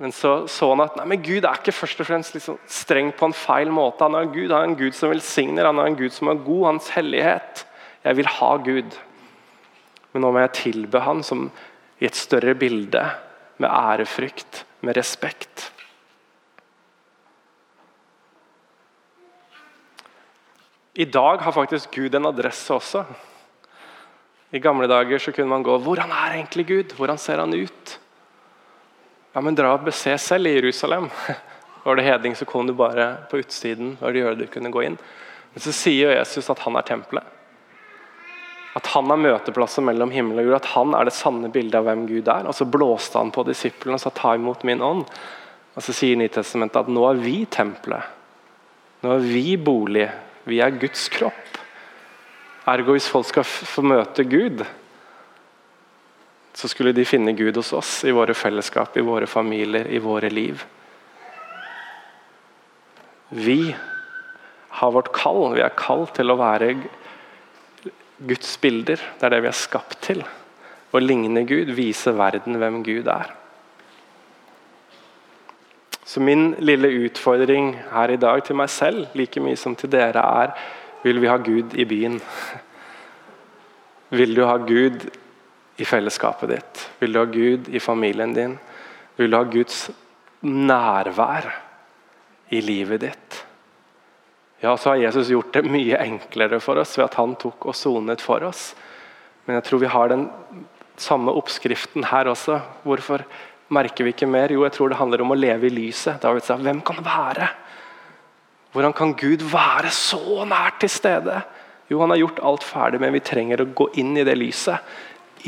Men 0.00 0.14
så 0.16 0.46
så 0.48 0.70
han 0.72 0.80
at 0.86 0.96
nei, 0.96 1.06
men 1.12 1.24
Gud 1.24 1.44
er 1.44 1.58
ikke 1.60 1.76
først 1.76 2.00
og 2.00 2.08
fremst 2.08 2.36
liksom 2.36 2.56
streng 2.70 3.10
på 3.16 3.28
en 3.28 3.36
feil 3.36 3.72
måte. 3.74 4.06
Han 4.06 4.16
er 4.16 4.24
en 4.24 4.32
Gud, 4.32 4.48
han 4.48 4.62
er 4.62 4.70
en 4.70 4.78
Gud 4.78 4.96
som 4.96 5.12
velsigner, 5.12 5.68
han 5.68 5.80
er 5.80 5.90
en 5.90 5.98
Gud 5.98 6.14
som 6.16 6.30
er 6.32 6.40
god. 6.40 6.62
Hans 6.70 6.88
hellighet. 6.94 7.64
Jeg 8.06 8.16
vil 8.16 8.30
ha 8.38 8.50
Gud. 8.64 8.96
Men 10.12 10.24
nå 10.24 10.30
må 10.32 10.40
jeg 10.40 10.56
tilbe 10.56 11.02
han 11.04 11.20
som 11.26 11.50
i 12.00 12.08
et 12.08 12.16
større 12.16 12.54
bilde 12.56 13.02
med 13.60 13.68
ærefrykt, 13.68 14.64
med 14.80 14.96
respekt. 14.96 15.68
I 20.94 21.04
dag 21.04 21.40
har 21.44 21.52
faktisk 21.52 21.94
Gud 21.94 22.14
en 22.14 22.26
adresse 22.26 22.74
også. 22.74 23.04
I 24.50 24.58
gamle 24.58 24.88
dager 24.90 25.20
så 25.22 25.32
kunne 25.32 25.48
man 25.52 25.62
gå 25.62 25.76
Hvordan 25.78 26.10
er 26.10 26.34
egentlig 26.34 26.66
Gud? 26.66 26.96
Hvordan 26.96 27.18
ser 27.18 27.38
han 27.38 27.54
ut? 27.54 27.98
Ja, 29.34 29.40
men 29.40 29.54
dra 29.54 29.76
og 29.76 29.84
bese 29.86 30.16
selv 30.18 30.46
i 30.46 30.56
Jerusalem. 30.56 31.06
Var 31.84 31.96
det 31.96 32.04
hedning, 32.04 32.34
så 32.36 32.44
kom 32.44 32.66
du 32.66 32.74
bare 32.74 33.16
på 33.30 33.38
utsiden. 33.40 33.96
Var 34.00 34.12
det 34.12 34.38
du 34.40 34.46
kunne 34.46 34.72
gå 34.72 34.82
inn. 34.82 34.98
Men 35.54 35.62
så 35.62 35.72
sier 35.72 36.16
Jesus 36.16 36.50
at 36.50 36.58
han 36.64 36.76
er 36.76 36.86
tempelet. 36.86 37.39
At 38.78 38.86
han 38.94 39.10
er 39.10 39.18
møteplasset 39.18 39.82
mellom 39.82 40.12
himmel 40.14 40.40
og 40.42 40.46
jord. 40.46 40.60
At 40.60 40.72
han 40.76 40.94
er 40.94 41.08
det 41.08 41.16
sanne 41.16 41.50
bildet 41.50 41.80
av 41.80 41.88
hvem 41.88 42.06
Gud 42.06 42.30
er. 42.30 42.46
Og 42.46 42.54
så 42.54 42.68
blåste 42.70 43.18
han 43.18 43.32
på 43.34 43.44
disiplene 43.48 43.98
og 43.98 44.02
sa 44.02 44.10
'ta 44.10 44.34
imot 44.34 44.64
min 44.64 44.78
ånd'. 44.78 45.06
Og 45.76 45.82
så 45.82 45.92
sier 45.92 46.16
Nytestamentet 46.16 46.76
at 46.76 46.88
nå 46.88 47.04
er 47.10 47.14
vi 47.14 47.44
tempelet. 47.46 48.02
Nå 49.02 49.14
er 49.16 49.18
vi 49.24 49.56
bolig. 49.56 50.10
Vi 50.44 50.60
er 50.60 50.70
Guds 50.70 51.08
kropp. 51.08 51.58
Ergo 52.66 52.92
hvis 52.92 53.08
folk 53.08 53.26
skal 53.26 53.44
få 53.44 53.82
møte 53.82 54.24
Gud, 54.24 54.64
så 56.54 56.68
skulle 56.68 56.92
de 56.92 57.06
finne 57.08 57.32
Gud 57.32 57.56
hos 57.56 57.72
oss, 57.72 58.04
i 58.04 58.12
våre 58.14 58.34
fellesskap, 58.34 58.96
i 58.96 59.06
våre 59.06 59.26
familier, 59.30 59.86
i 59.88 59.98
våre 60.02 60.28
liv. 60.30 60.64
Vi 63.30 63.74
har 64.68 64.92
vårt 64.92 65.12
kall. 65.14 65.54
Vi 65.54 65.62
er 65.62 65.76
kalt 65.78 66.14
til 66.18 66.30
å 66.30 66.38
være 66.40 66.74
Guds 68.28 68.56
bilder. 68.60 69.00
Det 69.18 69.26
er 69.26 69.34
det 69.34 69.42
vi 69.44 69.50
er 69.50 69.56
skapt 69.56 70.00
til. 70.04 70.24
Å 70.90 71.00
ligne 71.00 71.44
Gud, 71.48 71.72
vise 71.76 72.12
verden 72.16 72.58
hvem 72.60 72.80
Gud 72.84 73.08
er. 73.08 73.30
Så 76.04 76.20
min 76.20 76.56
lille 76.58 76.90
utfordring 77.06 77.76
her 77.92 78.10
i 78.10 78.18
dag 78.18 78.42
til 78.44 78.58
meg 78.58 78.70
selv, 78.72 79.12
like 79.14 79.40
mye 79.40 79.58
som 79.58 79.76
til 79.78 79.92
dere, 79.92 80.24
er 80.42 80.54
vil 81.04 81.20
vi 81.22 81.30
ha 81.30 81.36
Gud 81.38 81.76
i 81.78 81.86
byen? 81.88 82.18
Vil 84.10 84.34
du 84.34 84.42
ha 84.44 84.56
Gud 84.58 85.06
i 85.78 85.86
fellesskapet 85.86 86.50
ditt? 86.50 86.82
Vil 87.00 87.14
du 87.14 87.20
ha 87.22 87.28
Gud 87.30 87.70
i 87.70 87.78
familien 87.80 88.34
din? 88.34 88.58
Vil 89.16 89.30
du 89.30 89.38
ha 89.38 89.44
Guds 89.46 89.86
nærvær 90.42 91.46
i 92.50 92.60
livet 92.64 93.06
ditt? 93.06 93.38
Ja, 94.60 94.76
så 94.76 94.92
har 94.92 95.00
Jesus 95.00 95.30
gjort 95.32 95.54
det 95.56 95.64
mye 95.64 95.98
enklere 96.00 96.60
for 96.60 96.80
oss 96.80 96.96
ved 96.98 97.06
at 97.06 97.16
han 97.16 97.32
tok 97.40 97.70
og 97.70 97.76
sonet 97.76 98.20
for 98.20 98.44
oss. 98.44 98.74
Men 99.46 99.56
jeg 99.56 99.66
tror 99.66 99.80
vi 99.80 99.92
har 99.92 100.10
den 100.12 100.26
samme 101.00 101.32
oppskriften 101.32 102.04
her 102.10 102.28
også. 102.28 102.58
Hvorfor 102.84 103.24
merker 103.72 104.04
vi 104.04 104.12
ikke 104.12 104.28
mer? 104.28 104.52
Jo, 104.52 104.66
jeg 104.66 104.76
tror 104.76 104.92
det 104.92 104.98
handler 105.00 105.24
om 105.24 105.32
å 105.32 105.38
leve 105.38 105.70
i 105.70 105.72
lyset. 105.72 106.20
David 106.20 106.44
sa, 106.44 106.58
hvem 106.60 106.82
kan 106.84 107.00
det 107.00 107.06
være? 107.06 107.48
Hvordan 108.74 108.94
kan 108.94 109.14
Gud 109.18 109.46
være 109.50 109.90
så 109.94 110.44
nært 110.46 110.82
til 110.84 110.92
stede? 110.92 111.40
Jo, 111.90 112.02
han 112.04 112.12
har 112.12 112.20
gjort 112.20 112.42
alt 112.46 112.66
ferdig, 112.66 113.00
men 113.02 113.16
vi 113.16 113.22
trenger 113.24 113.64
å 113.64 113.70
gå 113.74 113.88
inn 113.98 114.12
i 114.20 114.26
det 114.26 114.36
lyset. 114.38 114.92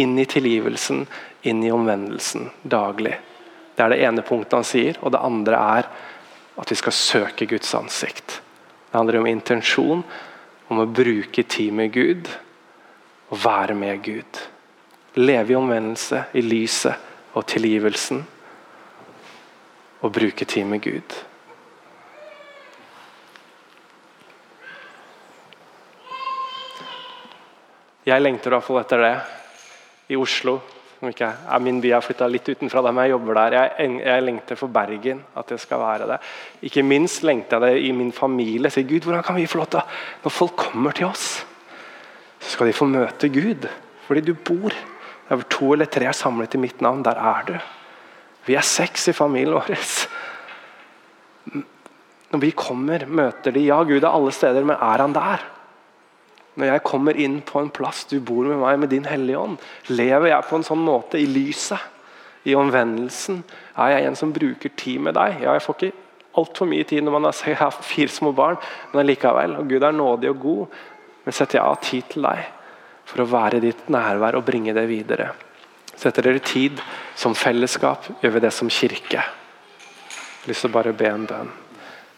Inn 0.01 0.17
i 0.19 0.25
tilgivelsen, 0.27 1.05
inn 1.47 1.61
i 1.63 1.71
omvendelsen 1.71 2.49
daglig. 2.65 3.19
Det 3.77 3.85
er 3.85 3.93
det 3.93 4.01
ene 4.09 4.25
punktet 4.25 4.57
han 4.57 4.67
sier. 4.67 4.97
Og 5.05 5.13
det 5.13 5.21
andre 5.21 5.61
er 5.77 5.91
at 6.59 6.73
vi 6.73 6.81
skal 6.81 6.97
søke 6.97 7.47
Guds 7.51 7.71
ansikt. 7.77 8.41
Det 8.93 8.99
handler 8.99 9.19
om 9.19 9.27
intensjon, 9.27 10.03
om 10.69 10.81
å 10.83 10.85
bruke 10.85 11.43
tid 11.49 11.73
med 11.73 11.95
Gud 11.95 12.27
og 13.33 13.39
være 13.41 13.73
med 13.73 14.03
Gud. 14.05 14.41
Leve 15.17 15.55
i 15.55 15.57
omvendelse, 15.57 16.27
i 16.37 16.43
lyset 16.45 17.33
og 17.33 17.47
tilgivelsen. 17.49 18.21
Og 20.05 20.13
bruke 20.13 20.45
tid 20.45 20.69
med 20.69 20.85
Gud. 20.85 21.17
Jeg 28.05 28.21
lengter 28.21 28.53
i 28.53 28.59
hvert 28.59 28.69
fall 28.69 28.83
etter 28.83 29.07
det 29.07 29.15
i 30.13 30.21
Oslo 30.21 30.59
som 31.03 31.11
ikke 31.11 31.27
er 31.27 31.59
min 31.59 31.81
by. 31.83 31.89
Jeg 31.89 31.97
har 31.97 32.05
flytta 32.07 32.29
litt 32.31 32.47
utenfra 32.47 32.79
dem 32.87 32.99
jeg 33.03 33.11
jobber 33.11 33.35
der. 33.35 33.55
Jeg, 33.57 33.95
jeg, 34.07 34.23
lengter 34.23 34.59
for 34.61 34.71
Bergen, 34.71 35.25
at 35.35 35.49
det 35.51 35.57
skal 35.59 35.81
være 35.83 36.07
det. 36.13 36.19
Ikke 36.69 36.85
minst 36.87 37.25
lengter 37.27 37.59
jeg 37.59 37.75
det 37.75 37.89
i 37.89 37.91
min 37.97 38.13
familie. 38.15 38.71
Sier 38.71 38.87
Gud, 38.87 39.09
hvordan 39.09 39.25
kan 39.27 39.35
vi 39.35 39.49
få 39.51 39.59
lov 39.59 39.67
til 39.73 39.83
Når 40.23 40.35
folk 40.37 40.55
kommer 40.69 40.95
til 40.95 41.09
oss, 41.09 41.25
så 42.39 42.53
skal 42.55 42.71
de 42.71 42.77
få 42.79 42.87
møte 42.87 43.33
Gud. 43.35 43.67
Fordi 44.07 44.23
du 44.29 44.37
bor. 44.39 44.71
Det 45.27 45.41
er 45.41 45.43
to 45.51 45.73
eller 45.75 45.91
tre 45.91 46.07
er 46.07 46.15
samlet 46.15 46.55
i 46.55 46.63
mitt 46.63 46.79
navn, 46.85 47.03
der 47.03 47.19
er 47.19 47.49
du. 47.51 47.57
Vi 48.47 48.55
er 48.55 48.63
seks 48.63 49.09
i 49.11 49.17
familien 49.17 49.59
vår. 49.59 49.75
Når 52.31 52.45
vi 52.47 52.55
kommer, 52.55 53.09
møter 53.11 53.51
de 53.51 53.67
Ja, 53.67 53.83
Gud 53.83 54.05
er 54.05 54.13
alle 54.13 54.31
steder, 54.31 54.63
men 54.63 54.79
er 54.79 55.03
han 55.03 55.19
der? 55.19 55.43
Når 56.61 56.69
jeg 56.69 56.85
kommer 56.85 57.17
inn 57.17 57.39
på 57.49 57.63
en 57.63 57.71
plass, 57.73 58.05
du 58.11 58.19
bor 58.21 58.45
med 58.45 58.61
meg 58.61 58.81
med 58.83 58.93
din 58.93 59.09
Hellige 59.09 59.41
Ånd, 59.41 59.61
lever 59.89 60.29
jeg 60.35 60.49
på 60.49 60.59
en 60.59 60.67
sånn 60.67 60.83
måte 60.85 61.21
i 61.21 61.29
lyset, 61.29 61.81
i 62.45 62.57
omvendelsen? 62.59 63.41
Er 63.81 63.95
jeg 63.95 64.09
en 64.09 64.19
som 64.19 64.35
bruker 64.35 64.73
tid 64.77 65.01
med 65.07 65.17
deg? 65.17 65.39
Ja, 65.41 65.55
jeg 65.57 65.65
får 65.65 65.79
ikke 65.79 66.03
altfor 66.43 66.69
mye 66.69 66.85
tid 66.89 67.07
når 67.07 67.17
man 67.17 67.29
har 67.63 67.79
fire 67.81 68.13
små 68.13 68.35
barn, 68.37 68.59
men 68.93 69.05
allikevel. 69.05 69.57
Og 69.61 69.71
Gud 69.73 69.87
er 69.87 69.97
nådig 69.97 70.33
og 70.35 70.43
god. 70.45 70.77
Men 71.25 71.39
setter 71.39 71.61
jeg 71.61 71.65
av 71.65 71.81
tid 71.87 72.13
til 72.13 72.29
deg 72.29 72.45
for 73.09 73.23
å 73.23 73.31
være 73.31 73.59
i 73.59 73.67
ditt 73.69 73.89
nærvær 73.93 74.37
og 74.37 74.45
bringe 74.45 74.77
det 74.77 74.85
videre? 74.91 75.31
Setter 75.97 76.27
dere 76.27 76.43
tid 76.45 76.81
som 77.17 77.37
fellesskap, 77.39 78.09
gjør 78.21 78.37
vi 78.37 78.45
det 78.45 78.53
som 78.53 78.71
kirke. 78.73 79.23
Jeg 79.23 80.45
har 80.45 80.51
lyst 80.51 80.67
til 80.67 80.73
å 80.73 80.77
bare 80.77 80.97
be 80.97 81.09
en 81.09 81.29
bønn. 81.29 81.53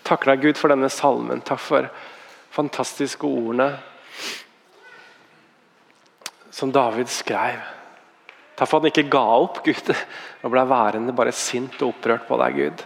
Takk 0.04 0.26
deg, 0.28 0.40
Gud, 0.42 0.58
for 0.58 0.72
denne 0.72 0.90
salmen. 0.92 1.42
Takk 1.44 1.60
for 1.60 1.90
fantastiske 2.54 3.28
ordene 3.28 3.74
som 6.54 6.72
David 6.72 7.10
skrev. 7.10 7.62
Takk 8.54 8.70
for 8.70 8.78
at 8.78 8.84
han 8.84 8.92
ikke 8.92 9.10
ga 9.10 9.24
opp 9.42 9.62
Gud 9.66 9.90
og 10.44 10.52
ble 10.52 10.62
værende 10.70 11.14
bare 11.16 11.34
sint 11.34 11.80
og 11.82 11.96
opprørt 11.96 12.28
på 12.28 12.38
deg, 12.44 12.60
Gud. 12.60 12.84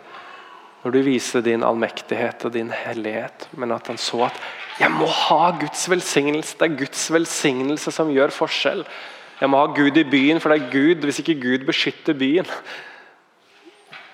Når 0.84 0.94
du 0.94 1.00
viser 1.04 1.44
din 1.44 1.66
allmektighet 1.66 2.46
og 2.46 2.54
din 2.54 2.70
hellighet, 2.72 3.48
men 3.58 3.74
at 3.74 3.90
han 3.90 3.98
så 4.00 4.28
at 4.28 4.40
jeg 4.78 4.94
må 4.94 5.08
ha 5.10 5.50
Guds 5.58 5.88
velsignelse. 5.90 6.54
Det 6.56 6.68
er 6.68 6.78
Guds 6.78 7.08
velsignelse 7.12 7.92
som 7.92 8.12
gjør 8.14 8.32
forskjell. 8.32 8.84
Jeg 9.40 9.50
må 9.50 9.58
ha 9.60 9.72
Gud 9.74 9.98
i 9.98 10.06
byen, 10.06 10.40
for 10.40 10.54
det 10.54 10.60
er 10.60 10.70
Gud. 10.72 11.02
Hvis 11.04 11.18
ikke 11.22 11.40
Gud 11.42 11.66
beskytter 11.66 12.14
byen, 12.18 12.46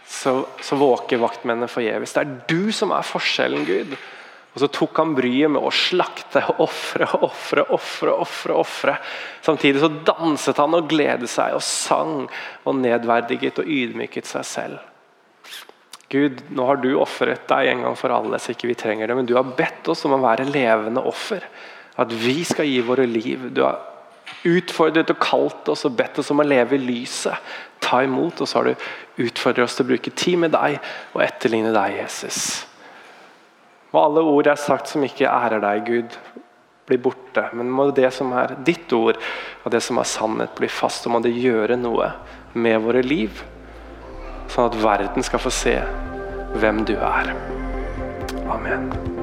så, 0.08 0.38
så 0.64 0.78
våker 0.80 1.20
vaktmennene 1.20 1.68
forgjeves. 1.68 2.16
Det 2.16 2.24
er 2.24 2.34
du 2.48 2.72
som 2.72 2.94
er 2.96 3.06
forskjellen, 3.06 3.68
Gud. 3.68 3.94
Og 4.54 4.60
Så 4.62 4.68
tok 4.70 4.98
han 5.02 5.16
bryet 5.16 5.50
med 5.50 5.62
å 5.66 5.70
slakte, 5.74 6.44
og 6.52 6.60
ofre, 6.68 7.08
ofre, 7.26 7.64
ofre. 7.74 8.14
ofre, 8.14 8.54
ofre. 8.54 8.96
Samtidig 9.42 9.82
så 9.82 9.90
danset 10.06 10.60
han 10.62 10.76
og 10.78 10.86
gledet 10.90 11.30
seg 11.30 11.56
og 11.56 11.64
sang 11.66 12.28
og 12.62 12.76
nedverdiget 12.78 13.58
og 13.58 13.70
ydmyket 13.70 14.30
seg 14.30 14.46
selv. 14.46 14.90
Gud, 16.14 16.44
nå 16.54 16.66
har 16.68 16.78
du 16.78 16.92
ofret 17.00 17.48
deg 17.50 17.72
en 17.72 17.82
gang 17.88 17.96
for 17.98 18.14
alle, 18.14 18.38
så 18.38 18.52
ikke 18.54 18.70
vi 18.70 18.76
trenger 18.78 19.10
det. 19.10 19.16
Men 19.18 19.26
du 19.26 19.34
har 19.34 19.56
bedt 19.58 19.88
oss 19.90 20.04
om 20.06 20.14
å 20.14 20.22
være 20.22 20.46
levende 20.46 21.02
offer. 21.02 21.42
At 21.98 22.12
vi 22.14 22.36
skal 22.46 22.68
gi 22.70 22.78
våre 22.86 23.08
liv. 23.10 23.48
Du 23.50 23.64
har 23.64 23.80
utfordret 24.46 25.10
og 25.10 25.18
kalt 25.18 25.72
oss 25.72 25.82
og 25.88 25.96
bedt 25.98 26.20
oss 26.22 26.30
om 26.30 26.44
å 26.44 26.46
leve 26.46 26.78
i 26.78 26.84
lyset. 26.84 27.34
Ta 27.82 28.04
imot, 28.06 28.44
og 28.44 28.46
så 28.46 28.60
har 28.60 28.70
du 28.70 29.26
utfordret 29.26 29.66
oss 29.66 29.74
til 29.74 29.88
å 29.88 29.90
bruke 29.90 30.14
tid 30.14 30.38
med 30.44 30.54
deg 30.54 30.78
og 31.16 31.24
etterligne 31.26 31.74
deg, 31.74 31.98
Jesus. 32.04 32.38
Må 33.94 34.02
alle 34.02 34.24
ord 34.26 34.48
jeg 34.48 34.56
har 34.56 34.58
sagt 34.58 34.90
som 34.90 35.04
ikke 35.06 35.30
ærer 35.30 35.62
deg, 35.62 35.84
Gud, 35.86 36.16
bli 36.88 36.98
borte. 36.98 37.46
Men 37.54 37.70
må 37.70 37.88
det 37.94 38.10
som 38.16 38.32
er 38.34 38.56
ditt 38.66 38.90
ord, 38.96 39.20
og 39.62 39.70
det 39.70 39.82
som 39.86 40.02
er 40.02 40.10
sannhet, 40.10 40.56
bli 40.58 40.66
fast. 40.66 41.06
Og 41.06 41.14
må 41.14 41.22
det 41.22 41.36
gjøre 41.38 41.78
noe 41.78 42.10
med 42.58 42.82
våre 42.82 43.06
liv, 43.06 43.44
sånn 44.50 44.66
at 44.66 44.78
verden 44.82 45.26
skal 45.26 45.42
få 45.46 45.54
se 45.54 45.78
hvem 46.58 46.82
du 46.90 46.96
er. 46.98 47.34
Amen. 48.50 49.13